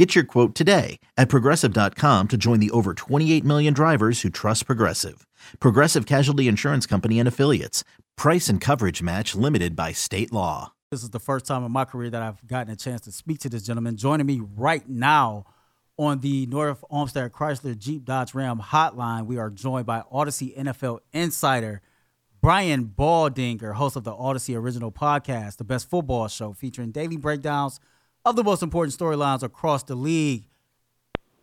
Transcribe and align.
Get 0.00 0.14
your 0.14 0.24
quote 0.24 0.54
today 0.54 0.98
at 1.18 1.28
progressive.com 1.28 2.28
to 2.28 2.36
join 2.38 2.58
the 2.58 2.70
over 2.70 2.94
28 2.94 3.44
million 3.44 3.74
drivers 3.74 4.22
who 4.22 4.30
trust 4.30 4.64
Progressive. 4.64 5.26
Progressive 5.60 6.06
Casualty 6.06 6.48
Insurance 6.48 6.86
Company 6.86 7.18
and 7.18 7.28
Affiliates. 7.28 7.84
Price 8.16 8.48
and 8.48 8.62
coverage 8.62 9.02
match 9.02 9.34
limited 9.34 9.76
by 9.76 9.92
state 9.92 10.32
law. 10.32 10.72
This 10.90 11.02
is 11.02 11.10
the 11.10 11.20
first 11.20 11.44
time 11.44 11.66
in 11.66 11.70
my 11.70 11.84
career 11.84 12.08
that 12.08 12.22
I've 12.22 12.46
gotten 12.46 12.72
a 12.72 12.76
chance 12.76 13.02
to 13.02 13.12
speak 13.12 13.40
to 13.40 13.50
this 13.50 13.62
gentleman. 13.62 13.98
Joining 13.98 14.24
me 14.24 14.40
right 14.56 14.88
now 14.88 15.44
on 15.98 16.20
the 16.20 16.46
North 16.46 16.82
Olmsted 16.88 17.30
Chrysler 17.30 17.76
Jeep 17.76 18.06
Dodge 18.06 18.34
Ram 18.34 18.58
hotline, 18.58 19.26
we 19.26 19.36
are 19.36 19.50
joined 19.50 19.84
by 19.84 20.00
Audacy 20.10 20.56
NFL 20.56 21.00
insider 21.12 21.82
Brian 22.40 22.86
Baldinger, 22.86 23.74
host 23.74 23.96
of 23.96 24.04
the 24.04 24.14
Audacy 24.14 24.56
Original 24.56 24.92
Podcast, 24.92 25.58
the 25.58 25.64
best 25.64 25.90
football 25.90 26.26
show 26.28 26.54
featuring 26.54 26.90
daily 26.90 27.18
breakdowns 27.18 27.80
of 28.24 28.36
the 28.36 28.44
most 28.44 28.62
important 28.62 28.96
storylines 28.96 29.42
across 29.42 29.82
the 29.82 29.94
league. 29.94 30.44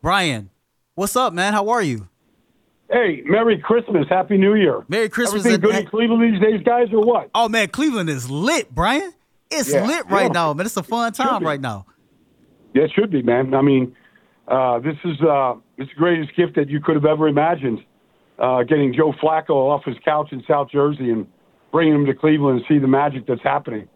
Brian, 0.01 0.49
what's 0.95 1.15
up, 1.15 1.33
man? 1.33 1.53
How 1.53 1.69
are 1.69 1.81
you? 1.81 2.07
Hey, 2.89 3.21
Merry 3.25 3.57
Christmas, 3.57 4.05
Happy 4.09 4.37
New 4.37 4.55
Year. 4.55 4.85
Merry 4.87 5.09
Christmas. 5.09 5.45
Everything 5.45 5.61
good 5.69 5.75
in 5.83 5.87
Cleveland 5.87 6.33
these 6.33 6.41
days, 6.41 6.61
guys, 6.63 6.87
or 6.93 7.03
what? 7.03 7.29
Oh 7.35 7.49
man, 7.49 7.67
Cleveland 7.67 8.09
is 8.09 8.29
lit, 8.29 8.73
Brian. 8.73 9.11
It's 9.51 9.71
Yeah, 9.73 9.85
lit 9.85 10.05
right 10.09 10.27
yeah. 10.27 10.31
now, 10.31 10.53
man. 10.53 10.65
It's 10.65 10.77
a 10.77 10.83
fun 10.83 11.11
time 11.11 11.43
right 11.43 11.59
now. 11.59 11.85
Yeah, 12.73 12.83
it 12.83 12.91
should 12.95 13.11
be, 13.11 13.21
man. 13.21 13.53
I 13.53 13.61
mean, 13.61 13.95
uh, 14.47 14.79
this 14.79 14.95
is 15.03 15.19
uh, 15.21 15.55
it's 15.77 15.89
the 15.89 15.95
greatest 15.97 16.35
gift 16.37 16.55
that 16.55 16.69
you 16.69 16.79
could 16.79 16.95
have 16.95 17.05
ever 17.05 17.27
imagined. 17.27 17.79
Uh, 18.39 18.63
getting 18.63 18.93
Joe 18.93 19.13
Flacco 19.21 19.49
off 19.55 19.83
his 19.83 19.95
couch 20.05 20.29
in 20.31 20.43
South 20.47 20.69
Jersey 20.71 21.09
and 21.09 21.27
bringing 21.71 21.95
him 21.95 22.05
to 22.05 22.13
Cleveland 22.13 22.59
and 22.59 22.65
see 22.69 22.77
the 22.79 22.87
magic 22.87 23.25
that's 23.25 23.41
happening. 23.41 23.89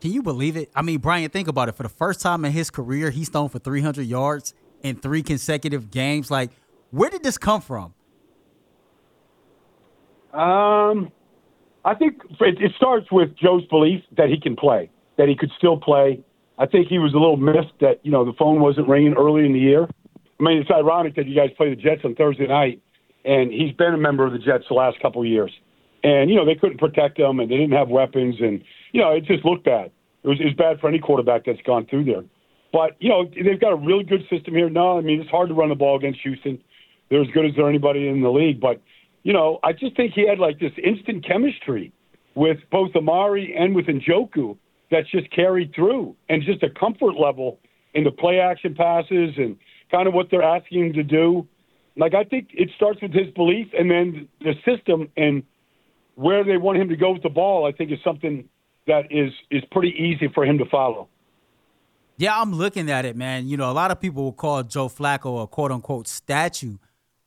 Can 0.00 0.12
you 0.12 0.22
believe 0.22 0.56
it? 0.56 0.70
I 0.74 0.82
mean, 0.82 0.98
Brian, 0.98 1.28
think 1.30 1.48
about 1.48 1.68
it. 1.68 1.74
For 1.74 1.82
the 1.82 1.88
first 1.88 2.20
time 2.20 2.44
in 2.44 2.52
his 2.52 2.70
career, 2.70 3.10
he's 3.10 3.28
thrown 3.28 3.48
for 3.48 3.58
300 3.58 4.02
yards 4.02 4.54
in 4.82 4.96
three 4.96 5.22
consecutive 5.22 5.90
games. 5.90 6.30
Like, 6.30 6.50
where 6.90 7.10
did 7.10 7.22
this 7.22 7.38
come 7.38 7.60
from? 7.60 7.94
Um, 10.32 11.10
I 11.84 11.94
think 11.94 12.20
it, 12.40 12.60
it 12.60 12.72
starts 12.76 13.10
with 13.10 13.36
Joe's 13.36 13.64
belief 13.66 14.02
that 14.16 14.28
he 14.28 14.38
can 14.38 14.54
play, 14.54 14.90
that 15.16 15.28
he 15.28 15.36
could 15.36 15.50
still 15.56 15.78
play. 15.78 16.20
I 16.58 16.66
think 16.66 16.88
he 16.88 16.98
was 16.98 17.14
a 17.14 17.18
little 17.18 17.36
miffed 17.36 17.80
that 17.80 18.00
you 18.02 18.10
know 18.10 18.24
the 18.24 18.32
phone 18.38 18.60
wasn't 18.60 18.88
ringing 18.88 19.14
early 19.14 19.46
in 19.46 19.52
the 19.52 19.58
year. 19.58 19.88
I 20.38 20.42
mean, 20.42 20.58
it's 20.58 20.70
ironic 20.70 21.16
that 21.16 21.26
you 21.26 21.34
guys 21.34 21.50
play 21.56 21.70
the 21.70 21.76
Jets 21.76 22.02
on 22.04 22.14
Thursday 22.14 22.46
night, 22.46 22.82
and 23.24 23.50
he's 23.50 23.72
been 23.72 23.94
a 23.94 23.98
member 23.98 24.26
of 24.26 24.32
the 24.32 24.38
Jets 24.38 24.64
the 24.68 24.74
last 24.74 25.00
couple 25.00 25.22
of 25.22 25.28
years. 25.28 25.50
And 26.06 26.30
you 26.30 26.36
know 26.36 26.44
they 26.46 26.54
couldn't 26.54 26.78
protect 26.78 27.18
him, 27.18 27.40
and 27.40 27.50
they 27.50 27.56
didn't 27.56 27.72
have 27.72 27.88
weapons, 27.88 28.36
and 28.38 28.62
you 28.92 29.00
know 29.00 29.10
it 29.10 29.24
just 29.24 29.44
looked 29.44 29.64
bad. 29.64 29.90
It 30.22 30.28
was, 30.28 30.40
it 30.40 30.44
was 30.44 30.54
bad 30.54 30.78
for 30.78 30.88
any 30.88 31.00
quarterback 31.00 31.44
that's 31.44 31.60
gone 31.62 31.84
through 31.86 32.04
there. 32.04 32.22
But 32.72 32.96
you 33.00 33.08
know 33.08 33.24
they've 33.24 33.60
got 33.60 33.72
a 33.72 33.76
really 33.76 34.04
good 34.04 34.22
system 34.30 34.54
here. 34.54 34.70
No, 34.70 34.98
I 34.98 35.00
mean 35.00 35.20
it's 35.20 35.30
hard 35.30 35.48
to 35.48 35.54
run 35.54 35.68
the 35.68 35.74
ball 35.74 35.96
against 35.96 36.20
Houston. 36.20 36.62
They're 37.10 37.22
as 37.22 37.28
good 37.34 37.44
as 37.44 37.52
there 37.56 37.68
anybody 37.68 38.06
in 38.06 38.22
the 38.22 38.30
league, 38.30 38.60
but 38.60 38.80
you 39.24 39.32
know, 39.32 39.58
I 39.64 39.72
just 39.72 39.96
think 39.96 40.12
he 40.14 40.24
had 40.28 40.38
like 40.38 40.60
this 40.60 40.70
instant 40.78 41.26
chemistry 41.26 41.92
with 42.36 42.58
both 42.70 42.94
Amari 42.94 43.52
and 43.58 43.74
with 43.74 43.86
Njoku 43.86 44.56
that's 44.92 45.10
just 45.10 45.28
carried 45.32 45.74
through, 45.74 46.14
and 46.28 46.40
just 46.44 46.62
a 46.62 46.70
comfort 46.70 47.14
level 47.18 47.58
in 47.94 48.04
the 48.04 48.12
play 48.12 48.38
action 48.38 48.76
passes 48.76 49.30
and 49.36 49.56
kind 49.90 50.06
of 50.06 50.14
what 50.14 50.28
they're 50.30 50.44
asking 50.44 50.86
him 50.86 50.92
to 50.92 51.02
do. 51.02 51.48
Like 51.96 52.14
I 52.14 52.22
think 52.22 52.50
it 52.52 52.70
starts 52.76 53.02
with 53.02 53.12
his 53.12 53.26
belief, 53.34 53.66
and 53.76 53.90
then 53.90 54.28
the 54.40 54.54
system 54.64 55.08
and 55.16 55.42
where 56.16 56.42
they 56.44 56.56
want 56.56 56.78
him 56.78 56.88
to 56.88 56.96
go 56.96 57.12
with 57.12 57.22
the 57.22 57.28
ball. 57.30 57.64
I 57.66 57.72
think 57.72 57.92
is 57.92 57.98
something 58.04 58.48
that 58.86 59.04
is 59.10 59.32
is 59.50 59.62
pretty 59.70 59.90
easy 59.96 60.28
for 60.34 60.44
him 60.44 60.58
to 60.58 60.64
follow. 60.66 61.08
Yeah, 62.18 62.40
I'm 62.40 62.52
looking 62.52 62.90
at 62.90 63.04
it, 63.04 63.14
man. 63.16 63.46
You 63.46 63.56
know, 63.56 63.70
a 63.70 63.72
lot 63.74 63.90
of 63.90 64.00
people 64.00 64.24
will 64.24 64.32
call 64.32 64.62
Joe 64.62 64.88
Flacco 64.88 65.42
a 65.42 65.46
quote 65.46 65.70
unquote 65.70 66.08
statue, 66.08 66.78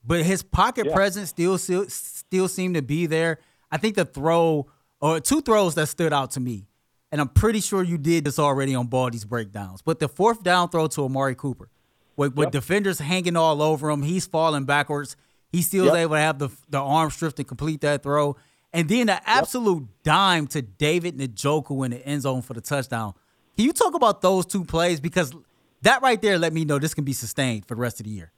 but 0.05 0.23
his 0.23 0.41
pocket 0.43 0.87
Yeah. 0.87 0.93
presence 0.95 1.29
still, 1.29 1.57
still 1.57 1.85
still 1.89 2.47
seemed 2.47 2.75
to 2.75 2.81
be 2.81 3.05
there. 3.05 3.39
I 3.71 3.77
think 3.77 3.95
the 3.95 4.05
throw 4.05 4.67
or 4.99 5.19
two 5.19 5.41
throws 5.41 5.75
that 5.75 5.87
stood 5.87 6.11
out 6.11 6.31
to 6.31 6.39
me, 6.39 6.67
and 7.11 7.21
I'm 7.21 7.29
pretty 7.29 7.59
sure 7.61 7.83
you 7.83 7.97
did 7.99 8.23
this 8.25 8.39
already 8.39 8.73
on 8.73 8.87
Baldy's 8.87 9.25
breakdowns. 9.25 9.81
But 9.83 9.99
the 9.99 10.09
fourth 10.09 10.41
down 10.43 10.69
throw 10.69 10.87
to 10.87 11.03
Amari 11.05 11.35
Cooper, 11.35 11.69
with, 12.17 12.33
with 12.35 12.47
Yep. 12.47 12.51
defenders 12.51 12.99
hanging 12.99 13.35
all 13.37 13.61
over 13.61 13.89
him, 13.91 14.01
he's 14.01 14.25
falling 14.25 14.65
backwards. 14.65 15.15
He 15.51 15.61
still 15.61 15.85
Yep. 15.85 15.95
able 15.95 16.15
to 16.15 16.19
have 16.21 16.39
the 16.39 16.49
the 16.67 16.79
arm 16.79 17.11
strength 17.11 17.35
to 17.35 17.43
complete 17.43 17.81
that 17.81 18.01
throw, 18.01 18.35
and 18.73 18.87
then 18.87 19.07
the 19.07 19.29
absolute 19.29 19.87
dime 20.03 20.47
to 20.47 20.61
David 20.61 21.17
Njoku 21.17 21.85
in 21.85 21.91
the 21.91 22.05
end 22.05 22.21
zone 22.23 22.41
for 22.41 22.53
the 22.53 22.61
touchdown. 22.61 23.13
Can 23.55 23.65
you 23.65 23.73
talk 23.73 23.93
about 23.93 24.21
those 24.21 24.45
two 24.45 24.63
plays 24.63 24.99
because 24.99 25.33
that 25.81 26.01
right 26.01 26.21
there 26.21 26.37
let 26.37 26.53
me 26.53 26.65
know 26.65 26.79
this 26.79 26.93
can 26.93 27.03
be 27.03 27.13
sustained 27.13 27.65
for 27.65 27.75
the 27.75 27.81
rest 27.81 27.99
of 27.99 28.05
the 28.05 28.11
year. 28.11 28.31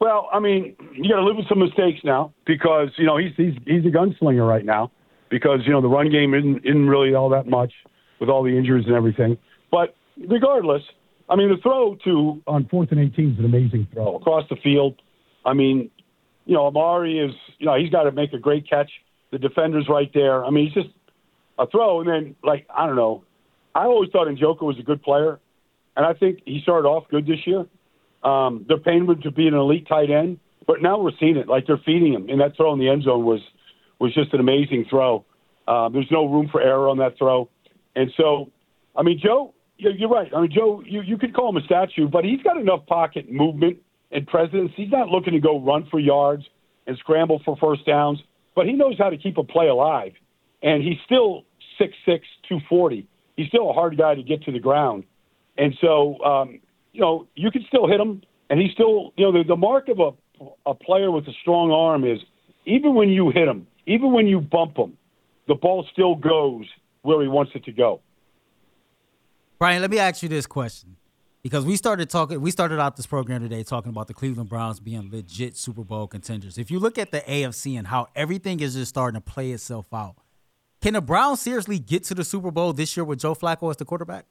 Well, 0.00 0.28
I 0.32 0.40
mean, 0.40 0.76
you 0.94 1.08
got 1.08 1.16
to 1.16 1.24
live 1.24 1.36
with 1.36 1.48
some 1.48 1.60
mistakes 1.60 2.00
now 2.04 2.32
because 2.44 2.88
you 2.96 3.06
know 3.06 3.16
he's 3.16 3.32
he's 3.36 3.54
he's 3.66 3.84
a 3.84 3.88
gunslinger 3.88 4.46
right 4.46 4.64
now 4.64 4.90
because 5.30 5.60
you 5.64 5.72
know 5.72 5.80
the 5.80 5.88
run 5.88 6.10
game 6.10 6.34
isn't 6.34 6.64
isn't 6.64 6.88
really 6.88 7.14
all 7.14 7.28
that 7.30 7.46
much 7.46 7.72
with 8.20 8.28
all 8.28 8.42
the 8.42 8.56
injuries 8.56 8.86
and 8.86 8.94
everything. 8.94 9.38
But 9.70 9.94
regardless, 10.28 10.82
I 11.28 11.36
mean 11.36 11.50
the 11.50 11.56
throw 11.56 11.96
to 12.04 12.42
on 12.46 12.66
fourth 12.68 12.90
and 12.90 13.00
eighteen 13.00 13.32
is 13.32 13.38
an 13.38 13.44
amazing 13.44 13.86
throw 13.92 14.16
across 14.16 14.44
the 14.48 14.56
field. 14.56 15.00
I 15.44 15.54
mean, 15.54 15.90
you 16.44 16.54
know 16.54 16.66
Amari 16.66 17.18
is 17.18 17.34
you 17.58 17.66
know 17.66 17.78
he's 17.78 17.90
got 17.90 18.04
to 18.04 18.12
make 18.12 18.32
a 18.32 18.38
great 18.38 18.68
catch. 18.68 18.90
The 19.30 19.38
defender's 19.38 19.88
right 19.88 20.10
there. 20.12 20.44
I 20.44 20.50
mean, 20.50 20.66
it's 20.66 20.74
just 20.74 20.94
a 21.58 21.66
throw 21.66 22.00
and 22.00 22.08
then 22.08 22.36
like 22.42 22.66
I 22.74 22.86
don't 22.86 22.96
know. 22.96 23.24
I 23.74 23.84
always 23.84 24.10
thought 24.10 24.26
Njoku 24.28 24.62
was 24.62 24.78
a 24.78 24.82
good 24.82 25.02
player, 25.02 25.40
and 25.96 26.04
I 26.04 26.12
think 26.12 26.40
he 26.44 26.60
started 26.62 26.86
off 26.86 27.04
good 27.10 27.26
this 27.26 27.46
year. 27.46 27.64
Um, 28.22 28.64
they're 28.68 28.78
paying 28.78 29.06
him 29.06 29.20
to 29.22 29.30
be 29.30 29.48
an 29.48 29.54
elite 29.54 29.88
tight 29.88 30.10
end, 30.10 30.38
but 30.66 30.82
now 30.82 30.98
we're 30.98 31.12
seeing 31.18 31.36
it. 31.36 31.48
Like 31.48 31.66
they're 31.66 31.80
feeding 31.84 32.12
him, 32.12 32.28
and 32.28 32.40
that 32.40 32.56
throw 32.56 32.72
in 32.72 32.78
the 32.78 32.88
end 32.88 33.04
zone 33.04 33.24
was 33.24 33.40
was 33.98 34.14
just 34.14 34.32
an 34.34 34.40
amazing 34.40 34.86
throw. 34.90 35.24
Uh, 35.66 35.88
there's 35.88 36.10
no 36.10 36.26
room 36.26 36.48
for 36.50 36.60
error 36.60 36.88
on 36.88 36.98
that 36.98 37.16
throw, 37.16 37.48
and 37.94 38.10
so, 38.16 38.50
I 38.96 39.02
mean, 39.02 39.20
Joe, 39.22 39.54
you're 39.76 40.08
right. 40.08 40.30
I 40.34 40.40
mean, 40.40 40.50
Joe, 40.52 40.82
you 40.84 41.02
you 41.02 41.16
could 41.18 41.34
call 41.34 41.48
him 41.48 41.56
a 41.56 41.64
statue, 41.64 42.08
but 42.08 42.24
he's 42.24 42.42
got 42.42 42.56
enough 42.56 42.86
pocket 42.86 43.30
movement 43.30 43.78
and 44.12 44.26
presence. 44.26 44.72
He's 44.76 44.90
not 44.90 45.08
looking 45.08 45.32
to 45.32 45.40
go 45.40 45.60
run 45.60 45.86
for 45.90 45.98
yards 45.98 46.44
and 46.86 46.96
scramble 46.98 47.40
for 47.44 47.56
first 47.56 47.86
downs, 47.86 48.20
but 48.54 48.66
he 48.66 48.72
knows 48.72 48.96
how 48.98 49.10
to 49.10 49.16
keep 49.16 49.38
a 49.38 49.44
play 49.44 49.68
alive, 49.68 50.12
and 50.62 50.82
he's 50.82 50.98
still 51.04 51.44
six 51.78 51.94
six 52.06 52.26
two 52.48 52.58
forty. 52.68 53.06
He's 53.36 53.48
still 53.48 53.70
a 53.70 53.72
hard 53.72 53.96
guy 53.96 54.14
to 54.14 54.22
get 54.22 54.42
to 54.44 54.52
the 54.52 54.60
ground, 54.60 55.04
and 55.56 55.74
so. 55.80 56.22
Um, 56.24 56.60
you 56.94 57.00
know, 57.00 57.26
you 57.34 57.50
can 57.50 57.64
still 57.68 57.88
hit 57.88 57.98
him, 57.98 58.20
and 58.50 58.60
he's 58.60 58.70
still, 58.72 59.14
you 59.16 59.24
know, 59.24 59.32
the, 59.32 59.44
the 59.48 59.56
mark 59.56 59.88
of 59.88 59.98
a 59.98 60.10
a 60.66 60.74
player 60.74 61.10
with 61.10 61.26
a 61.28 61.32
strong 61.40 61.70
arm 61.70 62.04
is 62.04 62.18
even 62.66 62.94
when 62.94 63.08
you 63.08 63.30
hit 63.30 63.48
him, 63.48 63.66
even 63.86 64.12
when 64.12 64.26
you 64.26 64.40
bump 64.40 64.76
him, 64.76 64.96
the 65.48 65.54
ball 65.54 65.86
still 65.92 66.14
goes 66.14 66.66
where 67.02 67.20
he 67.22 67.28
wants 67.28 67.52
it 67.54 67.64
to 67.64 67.72
go. 67.72 68.00
Brian, 69.58 69.80
let 69.80 69.90
me 69.90 69.98
ask 69.98 70.22
you 70.22 70.28
this 70.28 70.46
question. 70.46 70.96
Because 71.42 71.64
we 71.64 71.76
started 71.76 72.08
talking 72.08 72.40
we 72.40 72.52
started 72.52 72.78
out 72.78 72.96
this 72.96 73.06
program 73.06 73.42
today 73.42 73.64
talking 73.64 73.90
about 73.90 74.06
the 74.06 74.14
Cleveland 74.14 74.48
Browns 74.48 74.78
being 74.78 75.10
legit 75.10 75.56
Super 75.56 75.82
Bowl 75.82 76.06
contenders. 76.06 76.56
If 76.56 76.70
you 76.70 76.78
look 76.78 76.98
at 76.98 77.10
the 77.10 77.20
AFC 77.20 77.76
and 77.76 77.88
how 77.88 78.08
everything 78.14 78.60
is 78.60 78.74
just 78.74 78.90
starting 78.90 79.20
to 79.20 79.24
play 79.24 79.50
itself 79.50 79.92
out, 79.92 80.16
can 80.80 80.94
the 80.94 81.00
Browns 81.00 81.40
seriously 81.40 81.80
get 81.80 82.04
to 82.04 82.14
the 82.14 82.22
Super 82.22 82.52
Bowl 82.52 82.72
this 82.72 82.96
year 82.96 83.04
with 83.04 83.18
Joe 83.18 83.34
Flacco 83.34 83.70
as 83.70 83.76
the 83.76 83.84
quarterback? 83.84 84.26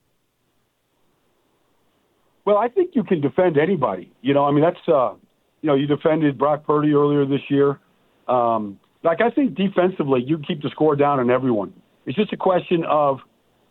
Well, 2.45 2.57
I 2.57 2.69
think 2.69 2.91
you 2.95 3.03
can 3.03 3.21
defend 3.21 3.57
anybody. 3.57 4.11
You 4.21 4.33
know, 4.33 4.45
I 4.45 4.51
mean, 4.51 4.63
that's, 4.63 4.87
uh, 4.87 5.13
you 5.61 5.67
know, 5.67 5.75
you 5.75 5.87
defended 5.87 6.37
Brock 6.37 6.65
Purdy 6.65 6.93
earlier 6.93 7.25
this 7.25 7.41
year. 7.49 7.79
Um, 8.27 8.79
like, 9.03 9.21
I 9.21 9.29
think 9.29 9.55
defensively, 9.55 10.23
you 10.25 10.39
keep 10.39 10.61
the 10.61 10.69
score 10.69 10.95
down 10.95 11.19
on 11.19 11.29
everyone. 11.29 11.73
It's 12.05 12.17
just 12.17 12.33
a 12.33 12.37
question 12.37 12.83
of, 12.85 13.19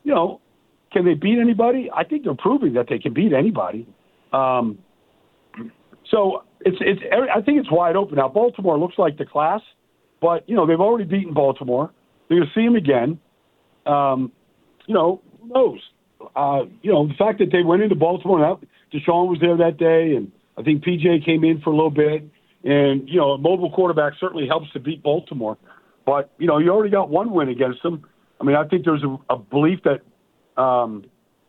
you 0.05 0.15
know, 0.15 0.41
can 0.93 1.05
they 1.05 1.15
beat 1.15 1.39
anybody? 1.39 1.91
I 1.95 2.05
think 2.05 2.25
they're 2.25 2.35
proving 2.35 2.75
that 2.75 2.87
they 2.89 2.99
can 2.99 3.15
beat 3.15 3.33
anybody. 3.33 3.87
Um, 4.33 4.79
so 6.11 6.45
it's 6.61 6.79
it's 6.81 7.01
I 7.13 7.41
think 7.41 7.59
it's 7.61 7.71
wide 7.71 7.97
open 7.97 8.17
now. 8.17 8.29
Baltimore 8.29 8.79
looks 8.79 8.99
like 8.99 9.19
the 9.19 9.25
class, 9.25 9.61
but 10.21 10.49
you 10.49 10.57
know 10.57 10.67
they've 10.67 10.81
already 10.81 11.05
beaten 11.05 11.33
Baltimore. 11.33 11.91
They're 12.29 12.39
going 12.39 12.49
to 12.49 12.61
see 12.61 12.65
them 12.65 12.77
again. 12.77 13.19
Um, 13.87 14.33
you 14.87 14.95
know, 14.95 15.21
who 15.41 15.49
knows? 15.49 15.81
Uh, 16.37 16.65
you 16.83 16.93
know, 16.93 17.09
the 17.09 17.15
fact 17.15 17.39
that 17.39 17.51
they 17.51 17.63
went 17.63 17.83
into 17.83 17.95
Baltimore, 17.95 18.39
now 18.39 18.61
Deshaun 18.93 19.29
was 19.29 19.39
there 19.41 19.57
that 19.57 19.79
day, 19.79 20.15
and 20.15 20.31
I 20.57 20.63
think 20.63 20.85
PJ 20.85 21.25
came 21.25 21.45
in 21.45 21.61
for 21.61 21.71
a 21.71 21.75
little 21.75 21.91
bit. 21.91 22.25
And 22.63 23.09
you 23.09 23.17
know, 23.17 23.33
a 23.33 23.39
mobile 23.39 23.71
quarterback 23.71 24.15
certainly 24.21 24.47
helps 24.47 24.71
to 24.73 24.81
beat 24.81 25.03
Baltimore. 25.03 25.57
But 26.05 26.31
you 26.39 26.47
know, 26.47 26.59
you 26.59 26.71
already 26.71 26.91
got 26.91 27.09
one 27.09 27.31
win 27.31 27.49
against 27.49 27.83
them. 27.83 28.05
I 28.41 28.45
mean, 28.45 28.57
I 28.57 28.67
think 28.67 28.85
there's 28.85 29.03
a, 29.03 29.17
a 29.33 29.39
belief 29.39 29.81
that 29.85 30.01
um, 30.57 31.05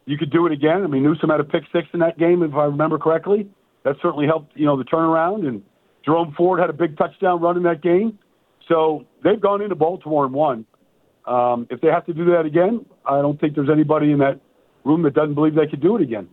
you 0.05 0.17
could 0.17 0.31
do 0.31 0.45
it 0.45 0.51
again. 0.51 0.83
I 0.83 0.87
mean, 0.87 1.03
Newsome 1.03 1.29
had 1.29 1.39
a 1.39 1.43
pick 1.43 1.63
six 1.71 1.87
in 1.93 1.99
that 1.99 2.17
game, 2.17 2.43
if 2.43 2.53
I 2.53 2.65
remember 2.65 2.97
correctly. 2.97 3.47
That 3.83 3.95
certainly 4.01 4.25
helped, 4.25 4.55
you 4.55 4.65
know, 4.65 4.77
the 4.77 4.83
turnaround. 4.83 5.47
And 5.47 5.63
Jerome 6.05 6.33
Ford 6.37 6.59
had 6.59 6.69
a 6.69 6.73
big 6.73 6.97
touchdown 6.97 7.41
run 7.41 7.57
in 7.57 7.63
that 7.63 7.81
game. 7.81 8.19
So 8.67 9.05
they've 9.23 9.39
gone 9.39 9.61
into 9.61 9.75
Baltimore 9.75 10.25
and 10.25 10.33
won. 10.33 10.65
Um, 11.25 11.67
if 11.69 11.81
they 11.81 11.87
have 11.87 12.05
to 12.07 12.13
do 12.13 12.25
that 12.25 12.45
again, 12.45 12.85
I 13.05 13.21
don't 13.21 13.39
think 13.39 13.55
there's 13.55 13.69
anybody 13.71 14.11
in 14.11 14.19
that 14.19 14.39
room 14.83 15.03
that 15.03 15.13
doesn't 15.13 15.35
believe 15.35 15.55
they 15.55 15.67
could 15.67 15.81
do 15.81 15.95
it 15.95 16.01
again. 16.01 16.29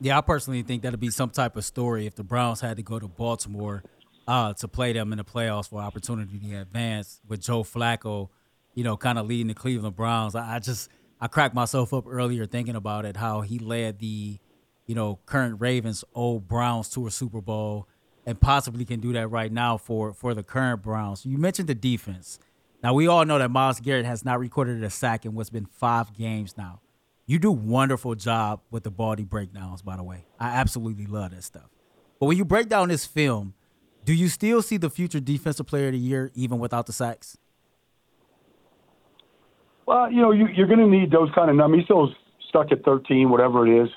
Yeah, 0.00 0.18
I 0.18 0.20
personally 0.22 0.62
think 0.62 0.82
that'd 0.82 0.98
be 1.00 1.10
some 1.10 1.30
type 1.30 1.56
of 1.56 1.64
story 1.64 2.06
if 2.06 2.14
the 2.14 2.24
Browns 2.24 2.60
had 2.60 2.76
to 2.78 2.82
go 2.82 2.98
to 2.98 3.08
Baltimore 3.08 3.82
uh, 4.26 4.54
to 4.54 4.68
play 4.68 4.92
them 4.92 5.12
in 5.12 5.18
the 5.18 5.24
playoffs 5.24 5.68
for 5.68 5.80
opportunity 5.80 6.38
to 6.38 6.60
advance 6.60 7.20
with 7.28 7.40
Joe 7.40 7.62
Flacco, 7.62 8.28
you 8.74 8.84
know, 8.84 8.96
kind 8.96 9.18
of 9.18 9.26
leading 9.26 9.48
the 9.48 9.54
Cleveland 9.54 9.96
Browns. 9.96 10.34
I, 10.34 10.56
I 10.56 10.58
just 10.58 10.88
I 11.20 11.28
cracked 11.28 11.54
myself 11.54 11.92
up 11.92 12.04
earlier 12.08 12.46
thinking 12.46 12.76
about 12.76 13.04
it, 13.04 13.16
how 13.16 13.42
he 13.42 13.58
led 13.58 13.98
the, 13.98 14.38
you 14.86 14.94
know, 14.94 15.18
current 15.26 15.60
Ravens, 15.60 16.02
old 16.14 16.48
Browns 16.48 16.88
to 16.90 17.06
a 17.06 17.10
Super 17.10 17.40
Bowl, 17.40 17.86
and 18.24 18.40
possibly 18.40 18.84
can 18.84 19.00
do 19.00 19.12
that 19.12 19.28
right 19.28 19.52
now 19.52 19.76
for 19.76 20.14
for 20.14 20.34
the 20.34 20.42
current 20.42 20.82
Browns. 20.82 21.26
You 21.26 21.38
mentioned 21.38 21.68
the 21.68 21.74
defense. 21.74 22.38
Now 22.82 22.94
we 22.94 23.06
all 23.06 23.24
know 23.26 23.38
that 23.38 23.50
Myles 23.50 23.80
Garrett 23.80 24.06
has 24.06 24.24
not 24.24 24.38
recorded 24.38 24.82
a 24.82 24.90
sack 24.90 25.26
in 25.26 25.34
what's 25.34 25.50
been 25.50 25.66
five 25.66 26.16
games 26.16 26.56
now. 26.56 26.80
You 27.26 27.38
do 27.38 27.52
wonderful 27.52 28.14
job 28.14 28.62
with 28.70 28.82
the 28.82 28.90
Baldy 28.90 29.24
breakdowns, 29.24 29.82
by 29.82 29.96
the 29.96 30.02
way. 30.02 30.24
I 30.38 30.48
absolutely 30.48 31.06
love 31.06 31.30
that 31.32 31.44
stuff. 31.44 31.68
But 32.18 32.26
when 32.26 32.36
you 32.36 32.44
break 32.44 32.68
down 32.68 32.88
this 32.88 33.06
film, 33.06 33.54
do 34.04 34.14
you 34.14 34.28
still 34.28 34.62
see 34.62 34.78
the 34.78 34.90
future 34.90 35.20
defensive 35.20 35.66
player 35.66 35.86
of 35.86 35.92
the 35.92 35.98
year 35.98 36.32
even 36.34 36.58
without 36.58 36.86
the 36.86 36.92
sacks? 36.92 37.36
Well, 39.90 40.08
you 40.08 40.22
know, 40.22 40.30
you, 40.30 40.44
are 40.44 40.66
going 40.68 40.78
to 40.78 40.86
need 40.86 41.10
those 41.10 41.30
kind 41.34 41.50
of 41.50 41.56
numbers. 41.56 41.80
He's 41.80 41.86
still 41.86 42.14
stuck 42.48 42.70
at 42.70 42.84
13, 42.84 43.28
whatever 43.28 43.66
it 43.66 43.82
is. 43.82 43.90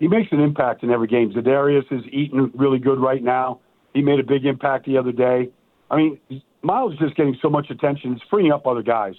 He 0.00 0.08
makes 0.08 0.32
an 0.32 0.40
impact 0.40 0.82
in 0.82 0.90
every 0.90 1.06
game. 1.06 1.32
Za'Darius 1.32 1.84
is 1.92 2.02
eating 2.10 2.50
really 2.56 2.80
good 2.80 2.98
right 2.98 3.22
now. 3.22 3.60
He 3.94 4.02
made 4.02 4.18
a 4.18 4.24
big 4.24 4.44
impact 4.44 4.86
the 4.86 4.98
other 4.98 5.12
day. 5.12 5.48
I 5.88 5.96
mean, 5.96 6.18
Myles 6.62 6.94
is 6.94 6.98
just 6.98 7.14
getting 7.14 7.36
so 7.40 7.48
much 7.48 7.70
attention. 7.70 8.14
It's 8.14 8.22
freeing 8.28 8.50
up 8.50 8.66
other 8.66 8.82
guys 8.82 9.14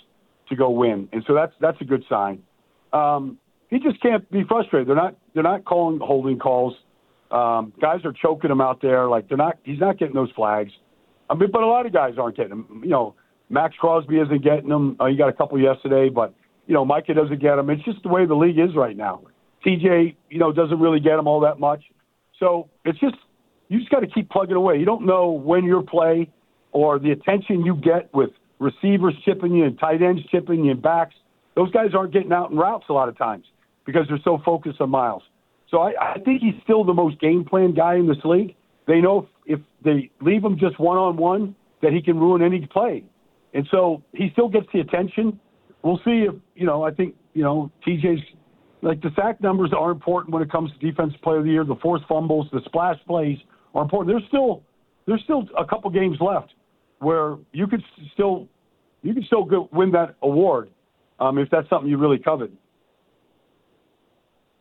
to 0.50 0.56
go 0.58 0.70
win, 0.70 1.08
and 1.14 1.24
so 1.26 1.34
that's 1.34 1.54
that's 1.62 1.80
a 1.80 1.86
good 1.86 2.04
sign. 2.10 2.44
Um, 2.92 3.38
he 3.70 3.80
just 3.80 4.02
can't 4.02 4.30
be 4.30 4.44
frustrated. 4.44 4.90
They're 4.90 4.98
not 4.98 5.16
they're 5.34 5.44
not 5.44 5.64
calling 5.64 6.00
holding 6.04 6.40
calls. 6.40 6.74
Um, 7.32 7.72
guys 7.80 8.02
are 8.04 8.12
choking 8.12 8.52
him 8.52 8.60
out 8.60 8.82
there. 8.82 9.08
Like 9.08 9.30
they're 9.30 9.38
not. 9.38 9.60
He's 9.64 9.80
not 9.80 9.98
getting 9.98 10.16
those 10.16 10.32
flags. 10.36 10.74
I 11.30 11.36
mean, 11.36 11.52
but 11.52 11.64
a 11.64 11.68
lot 11.68 11.86
of 11.86 11.94
guys 11.94 12.16
aren't 12.18 12.36
getting 12.36 12.50
them. 12.50 12.82
You 12.84 12.90
know, 12.90 13.16
Maxx 13.50 13.76
Crosby 13.80 14.18
isn't 14.18 14.44
getting 14.44 14.70
them. 14.70 14.98
Uh, 15.00 15.06
he 15.08 15.16
got 15.16 15.30
a 15.30 15.34
couple 15.34 15.60
yesterday, 15.60 16.10
but 16.10 16.34
you 16.66 16.74
know, 16.74 16.84
Micah 16.84 17.14
doesn't 17.14 17.42
get 17.42 17.56
them. 17.56 17.70
It's 17.70 17.84
just 17.84 18.04
the 18.04 18.10
way 18.10 18.26
the 18.26 18.36
league 18.36 18.60
is 18.60 18.76
right 18.76 18.96
now. 18.96 19.22
TJ, 19.66 20.16
you 20.30 20.40
know, 20.40 20.52
doesn't 20.52 20.80
really 20.80 21.00
get 21.00 21.16
them 21.16 21.28
all 21.28 21.40
that 21.42 21.60
much. 21.60 21.84
So 22.40 22.70
it's 22.86 23.00
just 23.00 23.16
you 23.70 23.80
just 23.80 23.92
got 23.92 24.02
to 24.02 24.08
keep 24.08 24.30
plugging 24.30 24.56
away. 24.56 24.78
You 24.78 24.86
don't 24.86 25.06
know 25.06 25.32
when 25.32 25.66
your 25.66 25.82
play 25.82 26.30
or 26.72 27.00
the 27.00 27.12
attention 27.12 27.66
you 27.66 27.76
get 27.76 28.14
with 28.14 28.30
receivers 28.60 29.14
chipping 29.26 29.54
you 29.54 29.66
and 29.66 29.80
tight 29.80 30.02
ends 30.02 30.22
chipping 30.30 30.66
you 30.66 30.72
and 30.72 30.82
backs. 30.82 31.16
Those 31.56 31.72
guys 31.72 31.90
aren't 31.96 32.14
getting 32.14 32.32
out 32.32 32.52
in 32.52 32.58
routes 32.58 32.86
a 32.90 32.94
lot 32.94 33.10
of 33.10 33.18
times 33.18 33.46
because 33.86 34.06
they're 34.08 34.20
so 34.24 34.40
focused 34.46 34.80
on 34.80 34.90
Myles. 34.90 35.24
So 35.70 35.80
I, 35.80 36.14
I 36.14 36.20
think 36.20 36.42
he's 36.42 36.54
still 36.64 36.84
the 36.84 36.94
most 36.94 37.20
game 37.20 37.44
plan 37.44 37.74
guy 37.74 37.96
in 37.96 38.08
this 38.08 38.24
league. 38.24 38.56
They 38.88 39.02
know 39.02 39.28
if, 39.46 39.60
if 39.60 39.66
they 39.84 40.12
leave 40.22 40.44
him 40.44 40.58
just 40.60 40.80
one 40.80 40.98
on 40.98 41.18
one, 41.18 41.56
that 41.82 41.92
he 41.92 42.02
can 42.02 42.18
ruin 42.18 42.42
any 42.42 42.66
play. 42.66 43.04
And 43.58 43.68
so 43.72 44.04
he 44.14 44.30
still 44.34 44.50
gets 44.50 44.68
the 44.72 44.82
attention. 44.82 45.40
We'll 45.82 45.98
see 46.06 46.28
if, 46.30 46.36
you 46.54 46.68
know, 46.68 46.84
I 46.84 46.92
think, 46.92 47.16
you 47.34 47.42
know, 47.42 47.72
TJ's 47.88 48.22
like 48.84 49.02
the 49.02 49.10
sack 49.16 49.42
numbers 49.42 49.72
are 49.76 49.90
important 49.90 50.32
when 50.32 50.44
it 50.44 50.52
comes 50.52 50.72
to 50.72 50.78
defensive 50.78 51.20
player 51.24 51.40
of 51.40 51.46
the 51.46 51.50
year. 51.50 51.64
The 51.64 51.76
forced 51.82 52.06
fumbles, 52.08 52.46
the 52.54 52.62
splash 52.66 52.98
plays 53.08 53.40
are 53.74 53.82
important. 53.82 54.16
There's 54.16 54.28
still 54.28 54.62
there's 55.08 55.24
still 55.24 55.46
a 55.58 55.66
couple 55.66 55.90
games 55.90 56.18
left 56.22 56.54
where 57.00 57.38
you 57.52 57.66
could 57.66 57.82
still 58.14 58.48
you 59.02 59.16
could 59.16 59.26
still 59.26 59.44
go 59.44 59.68
win 59.74 59.90
that 59.94 60.18
award 60.22 60.70
um, 61.20 61.40
if 61.40 61.50
that's 61.50 61.68
something 61.68 61.90
you 61.90 61.98
really 61.98 62.20
covet. 62.20 62.52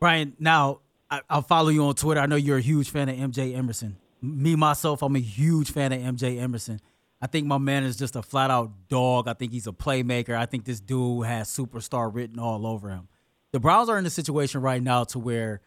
Brian, 0.00 0.32
now 0.38 0.81
I, 1.10 1.20
will 1.31 1.42
follow 1.42 1.69
you 1.69 1.84
on 1.84 1.96
Twitter. 1.96 2.22
I 2.22 2.25
know 2.25 2.37
you're 2.37 2.56
a 2.56 2.62
huge 2.62 2.88
fan 2.88 3.10
of 3.10 3.16
MJ 3.16 3.54
Emerson. 3.54 3.99
Me 4.22 4.56
myself, 4.56 5.02
I'm 5.02 5.16
a 5.16 5.20
huge 5.20 5.70
fan 5.70 5.92
of 5.92 6.00
MJ 6.00 6.40
Emerson. 6.40 6.81
I 7.20 7.26
think 7.26 7.46
my 7.46 7.58
man 7.58 7.84
is 7.84 7.96
just 7.96 8.14
a 8.14 8.22
flat 8.22 8.50
out 8.50 8.70
dog. 8.88 9.26
I 9.26 9.32
think 9.32 9.52
he's 9.52 9.66
a 9.66 9.72
playmaker. 9.72 10.36
I 10.36 10.46
think 10.46 10.64
this 10.64 10.80
dude 10.80 11.26
has 11.26 11.48
superstar 11.48 12.14
written 12.14 12.38
all 12.38 12.66
over 12.66 12.90
him. 12.90 13.08
The 13.52 13.60
Browns 13.60 13.88
are 13.88 13.98
in 13.98 14.04
a 14.04 14.10
situation 14.10 14.60
right 14.60 14.82
now 14.82 15.04
to 15.04 15.18
where 15.18 15.62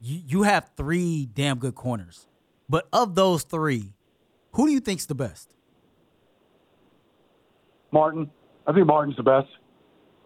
you, 0.00 0.20
you 0.26 0.42
have 0.42 0.70
three 0.76 1.26
damn 1.26 1.58
good 1.58 1.74
corners. 1.74 2.26
But 2.68 2.88
of 2.92 3.14
those 3.14 3.44
three, 3.44 3.92
who 4.52 4.66
do 4.66 4.72
you 4.72 4.80
think's 4.80 5.06
the 5.06 5.14
best? 5.14 5.54
Martin. 7.92 8.30
I 8.66 8.72
think 8.72 8.86
Martin's 8.86 9.16
the 9.16 9.22
best. 9.22 9.48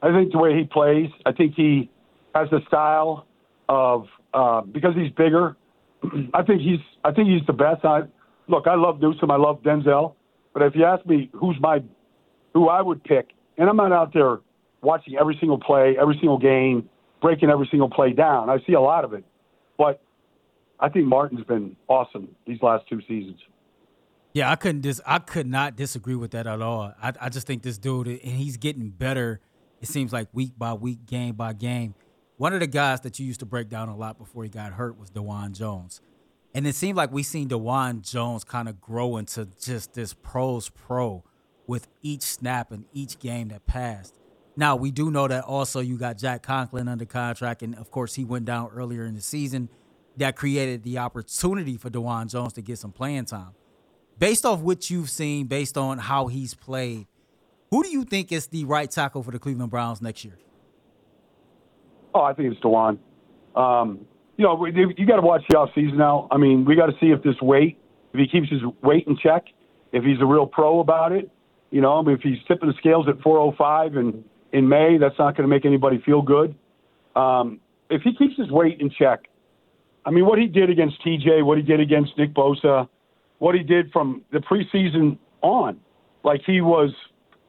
I 0.02 0.12
think 0.12 0.32
the 0.32 0.38
way 0.38 0.56
he 0.56 0.64
plays, 0.64 1.10
I 1.26 1.32
think 1.32 1.54
he 1.54 1.90
has 2.34 2.48
the 2.50 2.60
style 2.68 3.26
of 3.68 4.06
uh, 4.32 4.62
because 4.62 4.94
he's 4.94 5.10
bigger. 5.12 5.56
I 6.34 6.42
think 6.42 6.62
he's 6.62 6.80
I 7.04 7.12
think 7.12 7.28
he's 7.28 7.46
the 7.46 7.52
best. 7.52 7.84
I 7.84 8.02
look, 8.48 8.66
I 8.66 8.74
love 8.76 9.00
Newsome, 9.00 9.30
I 9.30 9.36
love 9.36 9.62
Denzel, 9.62 10.14
but 10.58 10.66
if 10.66 10.74
you 10.74 10.84
ask 10.84 11.06
me 11.06 11.30
who's 11.32 11.56
my 11.60 11.78
who 12.52 12.68
I 12.68 12.82
would 12.82 13.04
pick, 13.04 13.30
and 13.56 13.68
I'm 13.68 13.76
not 13.76 13.92
out 13.92 14.12
there 14.12 14.38
watching 14.82 15.16
every 15.16 15.36
single 15.38 15.58
play, 15.58 15.96
every 16.00 16.14
single 16.14 16.38
game, 16.38 16.88
breaking 17.22 17.48
every 17.48 17.68
single 17.70 17.88
play 17.88 18.12
down. 18.12 18.50
I 18.50 18.58
see 18.66 18.72
a 18.72 18.80
lot 18.80 19.04
of 19.04 19.12
it, 19.12 19.24
but 19.76 20.02
I 20.80 20.88
think 20.88 21.06
Martin's 21.06 21.44
been 21.44 21.76
awesome 21.86 22.34
these 22.44 22.58
last 22.60 22.88
two 22.88 23.00
seasons. 23.02 23.38
Yeah, 24.32 24.50
I 24.50 24.56
couldn't 24.56 24.80
dis- 24.80 25.00
I 25.06 25.20
could 25.20 25.46
not 25.46 25.76
disagree 25.76 26.16
with 26.16 26.32
that 26.32 26.48
at 26.48 26.60
all. 26.60 26.92
I, 27.00 27.12
I 27.20 27.28
just 27.28 27.46
think 27.46 27.62
this 27.62 27.78
dude 27.78 28.08
and 28.08 28.20
he's 28.20 28.56
getting 28.56 28.90
better. 28.90 29.40
It 29.80 29.86
seems 29.86 30.12
like 30.12 30.26
week 30.32 30.52
by 30.58 30.72
week, 30.72 31.06
game 31.06 31.36
by 31.36 31.52
game. 31.52 31.94
One 32.36 32.52
of 32.52 32.58
the 32.58 32.66
guys 32.66 33.00
that 33.02 33.20
you 33.20 33.26
used 33.26 33.40
to 33.40 33.46
break 33.46 33.68
down 33.68 33.88
a 33.88 33.96
lot 33.96 34.18
before 34.18 34.42
he 34.42 34.50
got 34.50 34.72
hurt 34.72 34.98
was 34.98 35.10
Dawand 35.10 35.52
Jones. 35.52 36.00
And 36.54 36.66
it 36.66 36.74
seemed 36.74 36.96
like 36.96 37.12
we 37.12 37.22
seen 37.22 37.48
Dawand 37.48 38.10
Jones 38.10 38.42
kind 38.44 38.68
of 38.68 38.80
grow 38.80 39.16
into 39.16 39.48
just 39.60 39.94
this 39.94 40.14
pros 40.14 40.68
pro 40.70 41.22
with 41.66 41.88
each 42.02 42.22
snap 42.22 42.72
and 42.72 42.84
each 42.92 43.18
game 43.18 43.48
that 43.48 43.66
passed. 43.66 44.18
Now 44.56 44.74
we 44.74 44.90
do 44.90 45.10
know 45.10 45.28
that 45.28 45.44
also 45.44 45.80
you 45.80 45.98
got 45.98 46.18
Jack 46.18 46.42
Conklin 46.42 46.88
under 46.88 47.04
contract, 47.04 47.62
and 47.62 47.76
of 47.76 47.90
course 47.90 48.14
he 48.14 48.24
went 48.24 48.44
down 48.44 48.70
earlier 48.74 49.04
in 49.04 49.14
the 49.14 49.20
season. 49.20 49.68
That 50.16 50.34
created 50.34 50.82
the 50.82 50.98
opportunity 50.98 51.76
for 51.76 51.90
Dawand 51.90 52.32
Jones 52.32 52.54
to 52.54 52.62
get 52.62 52.78
some 52.78 52.90
playing 52.90 53.26
time. 53.26 53.52
Based 54.18 54.44
off 54.44 54.58
what 54.58 54.90
you've 54.90 55.10
seen, 55.10 55.46
based 55.46 55.78
on 55.78 55.98
how 55.98 56.26
he's 56.26 56.54
played, 56.54 57.06
who 57.70 57.84
do 57.84 57.88
you 57.88 58.02
think 58.02 58.32
is 58.32 58.48
the 58.48 58.64
right 58.64 58.90
tackle 58.90 59.22
for 59.22 59.30
the 59.30 59.38
Cleveland 59.38 59.70
Browns 59.70 60.02
next 60.02 60.24
year? 60.24 60.36
Oh, 62.14 62.22
I 62.22 62.32
think 62.32 62.52
it's 62.52 62.60
Dawand. 62.60 62.98
Um, 63.54 64.06
you 64.38 64.44
know, 64.44 64.64
you 64.64 65.04
got 65.04 65.16
to 65.16 65.22
watch 65.22 65.42
the 65.50 65.58
off 65.58 65.70
season 65.74 65.98
now. 65.98 66.28
I 66.30 66.38
mean, 66.38 66.64
we 66.64 66.76
got 66.76 66.86
to 66.86 66.92
see 67.00 67.08
if 67.08 67.22
this 67.22 67.34
weight, 67.42 67.76
if 68.14 68.20
he 68.20 68.28
keeps 68.28 68.48
his 68.48 68.62
weight 68.82 69.06
in 69.08 69.18
check, 69.18 69.46
if 69.92 70.04
he's 70.04 70.20
a 70.20 70.24
real 70.24 70.46
pro 70.46 70.78
about 70.78 71.12
it. 71.12 71.28
You 71.70 71.80
know, 71.80 71.98
I 71.98 72.02
mean, 72.02 72.14
if 72.14 72.22
he's 72.22 72.38
tipping 72.46 72.68
the 72.68 72.74
scales 72.78 73.08
at 73.08 73.20
405 73.20 73.96
and 73.96 74.24
in 74.52 74.68
May, 74.68 74.96
that's 74.96 75.18
not 75.18 75.36
going 75.36 75.46
to 75.46 75.54
make 75.54 75.66
anybody 75.66 76.00
feel 76.06 76.22
good. 76.22 76.54
Um, 77.16 77.60
if 77.90 78.02
he 78.02 78.14
keeps 78.14 78.36
his 78.36 78.50
weight 78.50 78.80
in 78.80 78.90
check, 78.90 79.28
I 80.06 80.10
mean, 80.10 80.24
what 80.24 80.38
he 80.38 80.46
did 80.46 80.70
against 80.70 81.04
TJ, 81.04 81.44
what 81.44 81.58
he 81.58 81.64
did 81.64 81.80
against 81.80 82.16
Nick 82.16 82.32
Bosa, 82.32 82.88
what 83.38 83.56
he 83.56 83.62
did 83.62 83.90
from 83.90 84.22
the 84.32 84.38
preseason 84.38 85.18
on, 85.42 85.80
like 86.22 86.42
he 86.46 86.60
was 86.60 86.90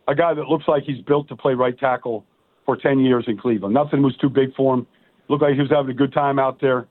a 0.08 0.15
guy 0.15 0.34
that 0.34 0.48
looks 0.48 0.67
like 0.67 0.84
he's 0.84 1.01
built 1.03 1.27
to 1.29 1.36
play 1.36 1.53
right 1.53 1.77
tackle 1.77 2.25
for 2.65 2.75
10 2.75 3.00
years 3.00 3.25
in 3.27 3.38
Cleveland. 3.38 3.75
Nothing 3.75 4.01
was 4.01 4.17
too 4.17 4.29
big 4.29 4.55
for 4.55 4.74
him. 4.74 4.88
Looked 5.29 5.43
like 5.43 5.53
he 5.53 5.62
was 5.62 5.69
having 5.69 5.91
a 5.91 5.93
good 5.93 6.12
time 6.12 6.39
out 6.39 6.59
there. 6.59 6.88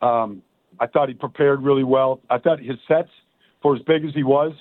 Um, 0.00 0.42
I 0.80 0.86
thought 0.86 1.08
he 1.08 1.14
prepared 1.14 1.62
really 1.62 1.84
well. 1.84 2.20
I 2.30 2.38
thought 2.38 2.58
his 2.58 2.76
sets, 2.88 3.10
for 3.60 3.76
as 3.76 3.82
big 3.82 4.04
as 4.04 4.14
he 4.14 4.24
was, 4.24 4.52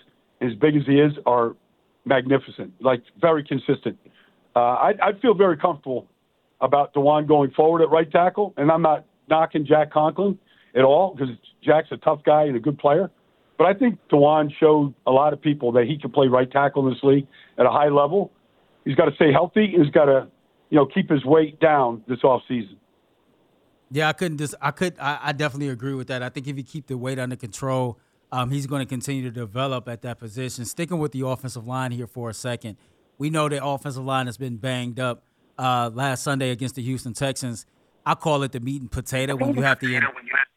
as 0.42 0.54
big 0.56 0.76
as 0.76 0.84
he 0.86 1.00
is, 1.00 1.14
are 1.26 1.56
magnificent, 2.06 2.74
like 2.82 3.02
very 3.20 3.44
consistent. 3.44 3.98
Uh, 4.56 4.60
I, 4.60 4.94
I 5.02 5.12
feel 5.22 5.34
very 5.34 5.58
comfortable 5.58 6.08
about 6.60 6.94
Dawand 6.94 7.28
going 7.28 7.52
forward 7.52 7.82
at 7.82 7.90
right 7.90 8.12
tackle, 8.12 8.54
and 8.58 8.70
I'm 8.70 8.82
not 8.82 9.06
knocking 9.30 9.66
Jack 9.66 9.92
Conklin 9.92 10.38
at 10.76 10.84
all 10.84 11.16
because 11.16 11.34
Jack's 11.64 11.88
a 11.92 11.98
tough 11.98 12.20
guy 12.26 12.44
and 12.44 12.56
a 12.56 12.60
good 12.60 12.78
player. 12.78 13.10
But 13.58 13.68
I 13.68 13.74
think 13.74 13.98
Dawand 14.12 14.52
showed 14.60 14.94
a 15.08 15.12
lot 15.12 15.34
of 15.34 15.42
people 15.42 15.72
that 15.74 15.86
he 15.86 15.98
can 15.98 16.12
play 16.12 16.28
right 16.28 16.52
tackle 16.52 16.86
in 16.88 16.94
this 16.94 17.04
league 17.04 17.28
at 17.58 17.66
a 17.66 17.70
high 17.70 17.90
level. 17.90 18.32
He's 18.84 18.96
got 18.96 19.06
to 19.06 19.16
stay 19.16 19.32
healthy. 19.32 19.74
He's 19.78 19.92
got 19.92 20.06
to 20.06 20.28
you 20.72 20.78
know, 20.78 20.88
keep 20.88 21.10
his 21.10 21.24
weight 21.24 21.60
down 21.60 22.02
this 22.08 22.24
off 22.24 22.42
season. 22.48 22.78
Yeah, 23.92 24.08
I 24.08 24.14
couldn't 24.14 24.38
just 24.38 24.56
I 24.62 24.72
could 24.72 24.96
I, 25.00 25.20
I, 25.22 25.32
definitely 25.34 25.68
agree 25.68 25.94
with 25.94 26.08
that. 26.08 26.24
I 26.24 26.30
think 26.30 26.48
if 26.48 26.56
you 26.58 26.64
keep 26.64 26.88
the 26.88 26.98
weight 26.98 27.20
under 27.20 27.36
control, 27.36 28.00
um, 28.32 28.50
he's 28.50 28.66
going 28.66 28.80
to 28.80 28.86
continue 28.86 29.24
to 29.24 29.32
develop 29.32 29.90
at 29.90 30.02
that 30.04 30.18
position. 30.18 30.64
Sticking 30.64 30.98
with 30.98 31.12
the 31.12 31.28
offensive 31.28 31.68
line 31.68 31.92
here 31.92 32.08
for 32.08 32.30
a 32.30 32.34
second, 32.34 32.78
We 33.18 33.30
know 33.30 33.50
the 33.50 33.64
offensive 33.64 34.06
line 34.06 34.28
has 34.28 34.38
been 34.38 34.56
banged 34.56 35.00
up 35.00 35.24
uh, 35.60 35.92
last 35.94 36.24
Sunday 36.24 36.52
against 36.52 36.76
the 36.76 36.82
Houston 36.82 37.14
Texans. 37.14 37.66
I 38.06 38.16
call 38.16 38.44
it 38.44 38.54
the 38.54 38.62
meat 38.62 38.82
and 38.82 38.90
potato 38.90 39.36
when 39.36 39.56
you 39.56 39.62
have 39.62 39.80
the 39.80 40.02